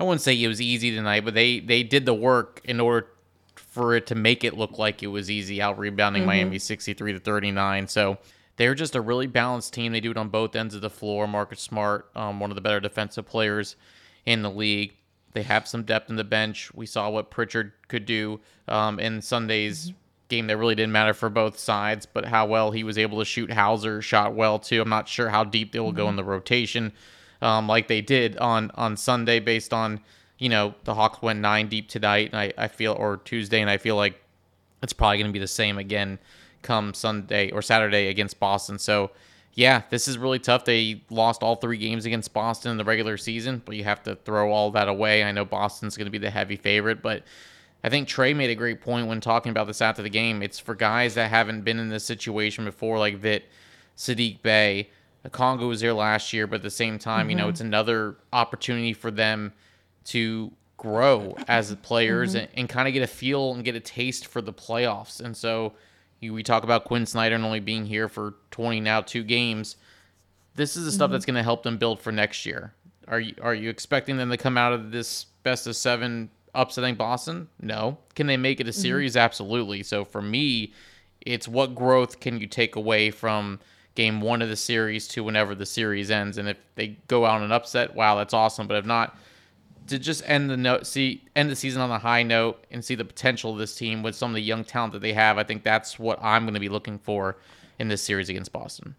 I 0.00 0.02
wouldn't 0.02 0.20
say 0.20 0.34
it 0.34 0.48
was 0.48 0.60
easy 0.60 0.90
tonight, 0.90 1.24
but 1.24 1.34
they 1.34 1.60
they 1.60 1.84
did 1.84 2.06
the 2.06 2.14
work 2.14 2.60
in 2.64 2.80
order 2.80 3.06
for 3.54 3.94
it 3.94 4.08
to 4.08 4.16
make 4.16 4.42
it 4.42 4.56
look 4.56 4.76
like 4.76 5.00
it 5.04 5.06
was 5.06 5.30
easy 5.30 5.62
out 5.62 5.78
rebounding 5.78 6.22
mm-hmm. 6.22 6.30
Miami 6.30 6.58
63 6.58 7.12
to 7.12 7.20
39. 7.20 7.86
So 7.86 8.18
they're 8.56 8.74
just 8.74 8.96
a 8.96 9.00
really 9.00 9.28
balanced 9.28 9.74
team. 9.74 9.92
They 9.92 10.00
do 10.00 10.10
it 10.10 10.16
on 10.16 10.28
both 10.28 10.56
ends 10.56 10.74
of 10.74 10.80
the 10.80 10.90
floor. 10.90 11.28
Marcus 11.28 11.60
Smart, 11.60 12.10
um, 12.16 12.40
one 12.40 12.50
of 12.50 12.56
the 12.56 12.60
better 12.60 12.80
defensive 12.80 13.26
players 13.26 13.76
in 14.26 14.42
the 14.42 14.50
league. 14.50 14.94
They 15.34 15.42
have 15.42 15.68
some 15.68 15.82
depth 15.82 16.10
in 16.10 16.16
the 16.16 16.24
bench. 16.24 16.72
We 16.74 16.86
saw 16.86 17.10
what 17.10 17.30
Pritchard 17.30 17.72
could 17.88 18.06
do 18.06 18.40
um, 18.68 18.98
in 18.98 19.20
Sunday's 19.20 19.88
mm-hmm. 19.88 19.96
game 20.28 20.46
that 20.46 20.56
really 20.56 20.76
didn't 20.76 20.92
matter 20.92 21.12
for 21.12 21.28
both 21.28 21.58
sides, 21.58 22.06
but 22.06 22.24
how 22.24 22.46
well 22.46 22.70
he 22.70 22.84
was 22.84 22.96
able 22.96 23.18
to 23.18 23.24
shoot. 23.24 23.52
Hauser 23.52 24.00
shot 24.00 24.34
well 24.34 24.58
too. 24.58 24.80
I'm 24.80 24.88
not 24.88 25.08
sure 25.08 25.28
how 25.28 25.44
deep 25.44 25.72
they 25.72 25.80
will 25.80 25.88
mm-hmm. 25.88 25.96
go 25.98 26.08
in 26.08 26.16
the 26.16 26.24
rotation, 26.24 26.92
um, 27.42 27.68
like 27.68 27.88
they 27.88 28.00
did 28.00 28.38
on 28.38 28.70
on 28.74 28.96
Sunday, 28.96 29.40
based 29.40 29.74
on 29.74 30.00
you 30.38 30.48
know 30.48 30.74
the 30.84 30.94
Hawks 30.94 31.20
went 31.20 31.40
nine 31.40 31.68
deep 31.68 31.88
tonight, 31.88 32.30
and 32.32 32.40
I, 32.40 32.52
I 32.56 32.68
feel 32.68 32.92
or 32.92 33.16
Tuesday, 33.18 33.60
and 33.60 33.68
I 33.68 33.76
feel 33.76 33.96
like 33.96 34.22
it's 34.82 34.92
probably 34.92 35.18
going 35.18 35.28
to 35.28 35.32
be 35.32 35.40
the 35.40 35.46
same 35.48 35.78
again 35.78 36.18
come 36.62 36.94
Sunday 36.94 37.50
or 37.50 37.60
Saturday 37.60 38.08
against 38.08 38.40
Boston. 38.40 38.78
So 38.78 39.10
yeah, 39.54 39.82
this 39.90 40.08
is 40.08 40.18
really 40.18 40.40
tough. 40.40 40.64
They 40.64 41.02
lost 41.10 41.42
all 41.42 41.56
three 41.56 41.78
games 41.78 42.06
against 42.06 42.32
Boston 42.32 42.72
in 42.72 42.76
the 42.76 42.84
regular 42.84 43.16
season, 43.16 43.62
but 43.64 43.76
you 43.76 43.84
have 43.84 44.02
to 44.02 44.16
throw 44.16 44.50
all 44.52 44.72
that 44.72 44.88
away. 44.88 45.22
I 45.22 45.30
know 45.30 45.44
Boston's 45.44 45.96
going 45.96 46.06
to 46.06 46.10
be 46.10 46.18
the 46.18 46.30
heavy 46.30 46.56
favorite, 46.56 47.02
but 47.02 47.22
I 47.84 47.88
think 47.88 48.08
Trae 48.08 48.34
made 48.34 48.50
a 48.50 48.54
great 48.56 48.80
point 48.80 49.06
when 49.06 49.20
talking 49.20 49.50
about 49.50 49.66
this 49.68 49.80
after 49.80 50.02
the 50.02 50.10
game. 50.10 50.42
It's 50.42 50.58
for 50.58 50.74
guys 50.74 51.14
that 51.14 51.30
haven't 51.30 51.62
been 51.62 51.78
in 51.78 51.88
this 51.88 52.04
situation 52.04 52.64
before, 52.64 52.98
like 52.98 53.18
Vit, 53.18 53.44
Saddiq 53.96 54.42
Bey. 54.42 54.90
Congo 55.30 55.68
was 55.68 55.80
here 55.80 55.92
last 55.92 56.32
year, 56.32 56.46
but 56.46 56.56
at 56.56 56.62
the 56.62 56.70
same 56.70 56.98
time, 56.98 57.22
mm-hmm. 57.22 57.30
you 57.30 57.36
know, 57.36 57.42
mm-hmm. 57.44 57.50
it's 57.50 57.60
another 57.60 58.16
opportunity 58.32 58.92
for 58.92 59.10
them 59.10 59.52
to 60.06 60.50
grow 60.76 61.36
as 61.46 61.74
players 61.76 62.30
mm-hmm. 62.30 62.38
and, 62.38 62.48
and 62.54 62.68
kind 62.68 62.88
of 62.88 62.94
get 62.94 63.02
a 63.02 63.06
feel 63.06 63.54
and 63.54 63.64
get 63.64 63.74
a 63.74 63.80
taste 63.80 64.26
for 64.26 64.42
the 64.42 64.52
playoffs. 64.52 65.20
And 65.20 65.36
so 65.36 65.74
we 66.32 66.42
talk 66.42 66.64
about 66.64 66.84
Quin 66.84 67.06
Snyder 67.06 67.34
and 67.34 67.44
only 67.44 67.60
being 67.60 67.86
here 67.86 68.08
for 68.08 68.34
20 68.50 68.80
now 68.80 69.00
two 69.00 69.22
games. 69.22 69.76
This 70.54 70.76
is 70.76 70.84
the 70.84 70.92
stuff 70.92 71.06
mm-hmm. 71.06 71.12
that's 71.12 71.24
going 71.24 71.36
to 71.36 71.42
help 71.42 71.62
them 71.64 71.78
build 71.78 72.00
for 72.00 72.12
next 72.12 72.46
year. 72.46 72.72
Are 73.08 73.20
you 73.20 73.34
are 73.42 73.54
you 73.54 73.68
expecting 73.68 74.16
them 74.16 74.30
to 74.30 74.36
come 74.36 74.56
out 74.56 74.72
of 74.72 74.90
this 74.90 75.24
best 75.42 75.66
of 75.66 75.76
seven 75.76 76.30
upsetting 76.54 76.94
Boston? 76.94 77.48
No. 77.60 77.98
Can 78.14 78.26
they 78.26 78.36
make 78.36 78.60
it 78.60 78.68
a 78.68 78.70
mm-hmm. 78.70 78.80
series? 78.80 79.12
Mm-hmm. 79.12 79.24
Absolutely. 79.24 79.82
So 79.82 80.04
for 80.04 80.22
me, 80.22 80.72
it's 81.20 81.48
what 81.48 81.74
growth 81.74 82.20
can 82.20 82.40
you 82.40 82.46
take 82.46 82.76
away 82.76 83.10
from 83.10 83.58
game 83.94 84.20
one 84.20 84.42
of 84.42 84.48
the 84.48 84.56
series 84.56 85.06
to 85.08 85.22
whenever 85.22 85.54
the 85.54 85.66
series 85.66 86.10
ends. 86.10 86.38
And 86.38 86.48
if 86.48 86.56
they 86.74 86.98
go 87.06 87.24
out 87.24 87.36
on 87.36 87.42
an 87.42 87.52
upset, 87.52 87.94
wow, 87.94 88.16
that's 88.16 88.34
awesome. 88.34 88.66
But 88.66 88.78
if 88.78 88.84
not, 88.84 89.16
to 89.88 89.98
just 89.98 90.22
end 90.26 90.50
the 90.50 90.56
note, 90.56 90.86
see 90.86 91.22
end 91.36 91.50
the 91.50 91.56
season 91.56 91.82
on 91.82 91.90
a 91.90 91.98
high 91.98 92.22
note, 92.22 92.64
and 92.70 92.84
see 92.84 92.94
the 92.94 93.04
potential 93.04 93.52
of 93.52 93.58
this 93.58 93.74
team 93.74 94.02
with 94.02 94.14
some 94.14 94.30
of 94.30 94.34
the 94.34 94.42
young 94.42 94.64
talent 94.64 94.92
that 94.92 95.00
they 95.00 95.12
have. 95.12 95.38
I 95.38 95.44
think 95.44 95.62
that's 95.62 95.98
what 95.98 96.18
I'm 96.22 96.44
going 96.44 96.54
to 96.54 96.60
be 96.60 96.68
looking 96.68 96.98
for 96.98 97.36
in 97.78 97.88
this 97.88 98.02
series 98.02 98.28
against 98.28 98.52
Boston. 98.52 98.94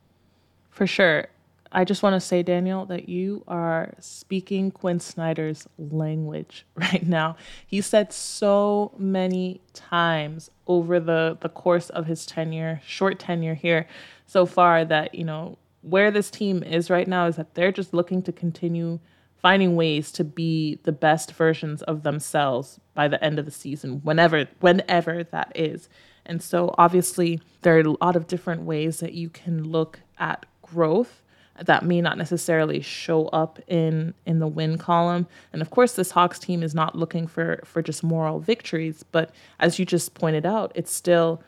For 0.69 0.85
sure. 0.85 1.27
I 1.71 1.83
just 1.83 2.03
want 2.03 2.13
to 2.13 2.21
say, 2.21 2.41
Daniel, 2.41 2.85
that 2.85 3.09
you 3.09 3.43
are 3.47 3.93
speaking 3.99 4.71
Quin 4.71 4.99
Snyder's 4.99 5.67
language 5.77 6.65
right 6.75 7.05
now. 7.05 7.35
He 7.65 7.81
said 7.81 8.13
so 8.13 8.93
many 8.97 9.61
times 9.73 10.51
over 10.67 10.99
the, 10.99 11.37
the 11.41 11.49
course 11.49 11.89
of 11.89 12.05
his 12.05 12.25
tenure, 12.25 12.81
short 12.85 13.19
tenure 13.19 13.55
here 13.55 13.87
so 14.25 14.45
far, 14.45 14.85
that, 14.85 15.15
you 15.15 15.23
know, 15.23 15.57
where 15.81 16.11
this 16.11 16.31
team 16.31 16.63
is 16.63 16.89
right 16.89 17.07
now 17.07 17.27
is 17.27 17.35
that 17.35 17.55
they're 17.55 17.71
just 17.71 17.93
looking 17.93 18.21
to 18.21 18.31
continue– 18.31 18.99
finding 19.41 19.75
ways 19.75 20.11
to 20.13 20.23
be 20.23 20.79
the 20.83 20.91
best 20.91 21.31
versions 21.33 21.81
of 21.83 22.03
themselves 22.03 22.79
by 22.93 23.07
the 23.07 23.23
end 23.23 23.39
of 23.39 23.45
the 23.45 23.51
season, 23.51 24.01
whenever 24.03 24.47
whenever 24.59 25.23
that 25.23 25.51
is. 25.55 25.89
And 26.25 26.41
so 26.41 26.73
obviously 26.77 27.39
there 27.61 27.77
are 27.77 27.81
a 27.81 27.95
lot 28.01 28.15
of 28.15 28.27
different 28.27 28.63
ways 28.63 28.99
that 28.99 29.13
you 29.13 29.29
can 29.29 29.63
look 29.63 29.99
at 30.17 30.45
growth 30.61 31.21
that 31.63 31.85
may 31.85 32.01
not 32.01 32.17
necessarily 32.17 32.81
show 32.81 33.27
up 33.27 33.59
in 33.67 34.13
in 34.25 34.39
the 34.39 34.47
win 34.47 34.77
column. 34.77 35.27
And 35.53 35.61
of 35.61 35.69
course 35.69 35.93
this 35.93 36.11
Hawks 36.11 36.39
team 36.39 36.63
is 36.63 36.75
not 36.75 36.95
looking 36.95 37.27
for 37.27 37.61
for 37.63 37.81
just 37.81 38.03
moral 38.03 38.39
victories, 38.39 39.03
but 39.11 39.31
as 39.59 39.79
you 39.79 39.85
just 39.85 40.13
pointed 40.15 40.45
out, 40.45 40.71
it's 40.75 40.91
still 40.91 41.41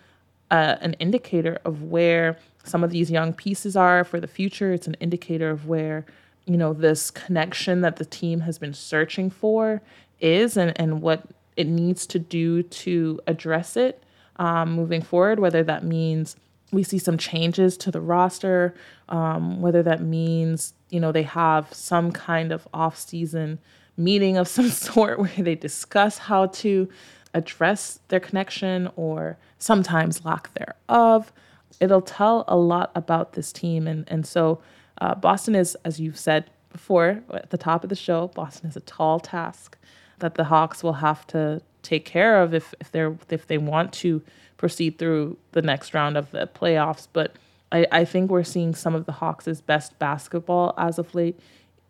uh, 0.50 0.76
an 0.80 0.94
indicator 0.94 1.60
of 1.66 1.84
where 1.84 2.38
some 2.64 2.84
of 2.84 2.90
these 2.90 3.12
young 3.12 3.34
pieces 3.34 3.76
are 3.76 4.04
for 4.04 4.20
the 4.20 4.28
future. 4.28 4.74
It's 4.74 4.88
an 4.88 4.96
indicator 4.96 5.50
of 5.50 5.68
where 5.68 6.06
you 6.48 6.58
know 6.58 6.74
this 6.74 7.12
connection 7.12 7.82
that 7.82 7.98
the 7.98 8.06
team 8.06 8.40
has 8.40 8.58
been 8.58 8.74
searching 8.74 9.30
for 9.30 9.82
is 10.20 10.58
and, 10.58 10.74
and 10.80 11.02
what 11.02 11.24
it 11.56 11.68
needs 11.68 12.06
to 12.08 12.20
do 12.20 12.64
to 12.64 13.20
address 13.28 13.78
it 13.78 14.04
um, 14.38 14.72
moving 14.72 15.02
forward 15.02 15.40
whether 15.40 15.64
that 15.64 15.84
means 15.84 16.36
we 16.72 16.84
see 16.84 16.98
some 16.98 17.18
changes 17.18 17.78
to 17.78 17.92
the 17.92 18.02
roster 18.02 18.74
um, 19.10 19.62
whether 19.62 19.84
that 19.84 20.02
means 20.02 20.74
you 20.90 21.00
know 21.00 21.12
they 21.12 21.24
have 21.24 21.72
some 21.74 22.12
kind 22.12 22.52
of 22.52 22.68
off-season 22.74 23.60
meeting 23.98 24.38
of 24.38 24.48
some 24.58 24.70
sort 24.70 25.20
where 25.20 25.32
they 25.38 25.56
discuss 25.56 26.18
how 26.18 26.48
to 26.48 26.88
address 27.34 28.00
their 28.08 28.20
connection 28.20 28.90
or 28.96 29.38
sometimes 29.60 30.24
lack 30.24 30.50
thereof. 30.54 31.32
It'll 31.80 32.02
tell 32.02 32.46
a 32.48 32.56
lot 32.56 32.92
about 32.96 33.34
this 33.34 33.52
team 33.52 33.88
and 33.88 34.06
and 34.08 34.26
so 34.26 34.60
uh, 35.00 35.16
Boston 35.16 35.56
is, 35.56 35.76
as 35.86 36.00
you've 36.00 36.18
said 36.18 36.50
before 36.72 37.22
at 37.32 37.50
the 37.50 37.58
top 37.58 37.84
of 37.84 37.90
the 37.90 37.96
show, 37.96 38.28
Boston 38.30 38.70
is 38.70 38.76
a 38.76 38.82
tall 38.82 39.20
task 39.20 39.78
that 40.20 40.36
the 40.36 40.46
Hawks 40.46 40.84
will 40.84 40.94
have 40.94 41.26
to 41.28 41.62
take 41.84 42.06
care 42.06 42.42
of 42.42 42.54
if 42.54 42.74
if 42.80 42.92
they're 42.92 43.16
if 43.30 43.48
they 43.48 43.58
want 43.58 43.94
to 43.94 44.22
proceed 44.58 44.98
through 44.98 45.38
the 45.52 45.62
next 45.62 45.94
round 45.94 46.18
of 46.18 46.32
the 46.32 46.50
playoffs. 46.54 47.08
But 47.12 47.36
I, 47.72 47.86
I 47.92 48.06
think 48.06 48.30
we're 48.30 48.44
seeing 48.44 48.74
some 48.74 48.96
of 48.96 49.06
the 49.06 49.12
Hawks' 49.14 49.62
best 49.62 49.98
basketball 50.00 50.74
as 50.78 50.98
of 50.98 51.14
late, 51.14 51.40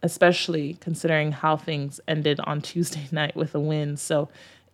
especially 0.04 0.78
considering 0.82 1.32
how 1.32 1.56
things 1.56 2.00
ended 2.08 2.40
on 2.42 2.62
Tuesday 2.72 3.08
night 3.12 3.36
with 3.36 3.56
a 3.56 3.60
win. 3.60 3.98
So 3.98 4.30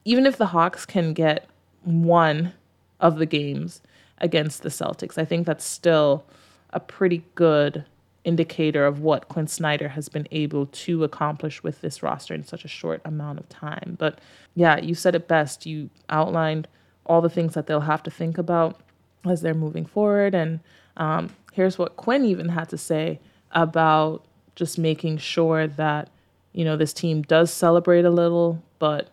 even 0.06 0.26
if 0.26 0.38
the 0.38 0.48
Hawks 0.48 0.86
can 0.86 1.14
get 1.14 1.48
one 1.84 2.54
of 3.00 3.18
the 3.18 3.26
games 3.26 3.82
against 4.18 4.64
the 4.64 4.70
Celtics, 4.70 5.18
I 5.18 5.26
think 5.26 5.46
that's 5.46 5.66
still 5.66 6.26
a 6.72 6.80
pretty 6.80 7.24
good 7.36 7.86
indicator 8.24 8.86
of 8.86 9.02
what 9.02 9.28
Quin 9.28 9.48
Snyder 9.48 9.90
has 9.90 10.10
been 10.10 10.28
able 10.32 10.68
to 10.68 11.04
accomplish 11.04 11.62
with 11.62 11.82
this 11.82 12.02
roster 12.02 12.34
in 12.34 12.46
such 12.46 12.64
a 12.64 12.70
short 12.70 13.02
amount 13.04 13.40
of 13.40 13.50
time. 13.50 13.96
But 14.00 14.20
yeah, 14.56 14.80
you 14.80 14.96
said 14.96 15.16
it 15.16 15.28
best. 15.28 15.66
You 15.66 15.90
outlined 16.10 16.68
all 17.06 17.22
the 17.22 17.30
things 17.30 17.54
that 17.54 17.68
they'll 17.68 17.82
have 17.82 18.04
to 18.04 18.12
think 18.12 18.38
about 18.38 18.80
as 19.26 19.42
they're 19.42 19.54
moving 19.54 19.86
forward. 19.86 20.34
And 20.34 20.62
um, 20.98 21.32
here's 21.52 21.78
what 21.78 21.98
Quinn 21.98 22.26
even 22.26 22.50
had 22.50 22.70
to 22.70 22.78
say 22.78 23.20
about 23.52 24.24
just 24.56 24.78
making 24.78 25.18
sure 25.18 25.68
that, 25.68 26.10
you 26.54 26.64
know, 26.64 26.78
this 26.78 26.94
team 26.94 27.24
does 27.24 27.52
celebrate 27.52 28.06
a 28.06 28.10
little, 28.10 28.64
but 28.80 29.10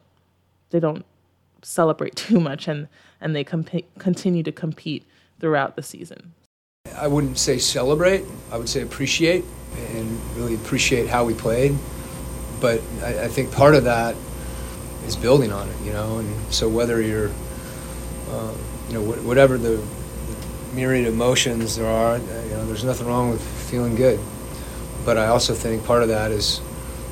they 0.70 0.80
don't 0.80 1.04
celebrate 1.62 2.16
too 2.16 2.40
much 2.40 2.68
and, 2.68 2.88
and 3.20 3.34
they 3.34 3.44
comp- 3.44 3.98
continue 3.98 4.42
to 4.42 4.52
compete 4.52 5.04
throughout 5.40 5.74
the 5.74 5.82
season. 5.82 6.32
I 7.00 7.08
wouldn't 7.08 7.38
say 7.38 7.58
celebrate. 7.58 8.24
I 8.52 8.58
would 8.58 8.68
say 8.68 8.82
appreciate 8.82 9.44
and 9.94 10.20
really 10.36 10.54
appreciate 10.54 11.08
how 11.08 11.24
we 11.24 11.32
played. 11.32 11.76
But 12.60 12.82
I, 13.02 13.24
I 13.24 13.28
think 13.28 13.52
part 13.52 13.74
of 13.74 13.84
that 13.84 14.14
is 15.06 15.16
building 15.16 15.50
on 15.50 15.68
it, 15.68 15.76
you 15.82 15.92
know. 15.92 16.18
And 16.18 16.52
so 16.52 16.68
whether 16.68 17.00
you're, 17.00 17.30
uh, 18.30 18.54
you 18.88 18.94
know, 18.94 19.02
wh- 19.02 19.26
whatever 19.26 19.56
the, 19.56 19.76
the 19.76 20.74
myriad 20.74 21.06
emotions 21.06 21.76
there 21.76 21.86
are, 21.86 22.16
uh, 22.16 22.18
you 22.18 22.50
know, 22.50 22.66
there's 22.66 22.84
nothing 22.84 23.06
wrong 23.06 23.30
with 23.30 23.42
feeling 23.70 23.94
good. 23.94 24.20
But 25.06 25.16
I 25.16 25.28
also 25.28 25.54
think 25.54 25.84
part 25.86 26.02
of 26.02 26.08
that 26.10 26.30
is, 26.30 26.60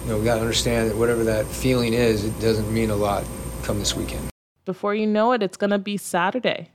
you 0.04 0.10
know, 0.10 0.18
we 0.18 0.24
got 0.24 0.34
to 0.34 0.40
understand 0.42 0.90
that 0.90 0.96
whatever 0.98 1.24
that 1.24 1.46
feeling 1.46 1.94
is, 1.94 2.24
it 2.24 2.38
doesn't 2.40 2.72
mean 2.72 2.90
a 2.90 2.96
lot 2.96 3.24
come 3.62 3.78
this 3.78 3.96
weekend. 3.96 4.28
Before 4.66 4.94
you 4.94 5.06
know 5.06 5.32
it, 5.32 5.42
it's 5.42 5.56
going 5.56 5.70
to 5.70 5.78
be 5.78 5.96
Saturday 5.96 6.68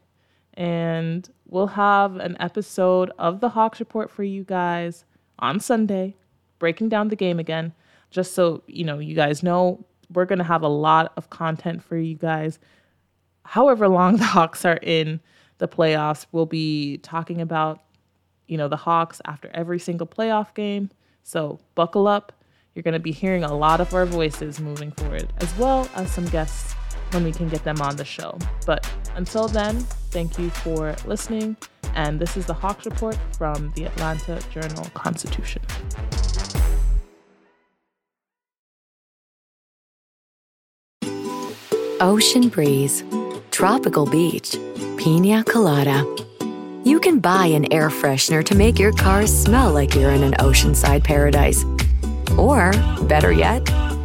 and 0.54 1.30
we'll 1.46 1.68
have 1.68 2.18
an 2.18 2.38
episode 2.40 3.12
of 3.18 3.40
the 3.40 3.50
Hawks 3.50 3.80
Report 3.80 4.10
for 4.10 4.24
you 4.24 4.44
guys 4.44 5.06
on 5.40 5.60
Sunday, 5.60 6.16
breaking 6.60 6.90
down 6.90 7.08
the 7.08 7.16
game 7.16 7.40
again. 7.40 7.74
Just 8.12 8.34
so 8.34 8.64
you 8.68 8.84
know, 8.84 9.00
you 9.00 9.16
guys 9.16 9.42
know 9.44 9.84
we're 10.14 10.26
gonna 10.26 10.44
have 10.44 10.62
a 10.62 10.68
lot 10.68 11.14
of 11.18 11.30
content 11.30 11.84
for 11.84 11.98
you 11.98 12.16
guys. 12.16 12.60
However 13.46 13.88
long 13.88 14.18
the 14.18 14.26
Hawks 14.26 14.66
are 14.66 14.80
in 14.82 15.20
the 15.58 15.68
playoffs, 15.68 16.26
we'll 16.32 16.46
be 16.46 16.98
talking 17.00 17.42
about 17.42 17.82
you 18.48 18.58
know 18.58 18.68
the 18.68 18.78
Hawks 18.78 19.22
after 19.26 19.50
every 19.54 19.80
single 19.80 20.08
playoff 20.08 20.54
game. 20.54 20.92
So 21.24 21.60
buckle 21.76 22.08
up. 22.08 22.32
You're 22.76 22.84
gonna 22.84 23.00
be 23.00 23.12
hearing 23.12 23.44
a 23.44 23.56
lot 23.56 23.82
of 23.82 23.94
our 23.94 24.06
voices 24.06 24.60
moving 24.60 24.92
forward, 24.92 25.32
as 25.38 25.56
well 25.58 25.88
as 25.96 26.12
some 26.12 26.26
guests 26.26 26.76
when 27.14 27.24
we 27.24 27.32
can 27.32 27.50
get 27.50 27.64
them 27.64 27.82
on 27.82 27.96
the 27.96 28.06
show. 28.06 28.38
But 28.66 28.90
until 29.16 29.48
then, 29.48 29.80
thank 30.12 30.38
you 30.40 30.50
for 30.50 30.96
listening. 31.06 31.58
And 31.96 32.20
this 32.20 32.36
is 32.38 32.46
the 32.46 32.54
Hawks 32.54 32.86
Report 32.86 33.18
from 33.38 33.72
the 33.76 33.86
Atlanta 33.86 34.40
Journal 34.52 34.86
Constitution. 34.94 35.62
Ocean 42.02 42.50
breeze, 42.50 43.04
tropical 43.52 44.06
beach, 44.06 44.58
pina 44.98 45.44
colada. 45.46 46.04
You 46.84 47.00
can 47.00 47.20
buy 47.20 47.46
an 47.46 47.72
air 47.72 47.90
freshener 47.90 48.44
to 48.44 48.56
make 48.56 48.78
your 48.78 48.92
car 48.92 49.26
smell 49.26 49.72
like 49.72 49.96
you're 49.96 50.12
in 50.12 50.24
an 50.24 50.34
oceanside 50.34 51.04
paradise. 51.04 51.64
Or, 52.38 52.72
better 53.08 53.32
yet, 53.32 53.70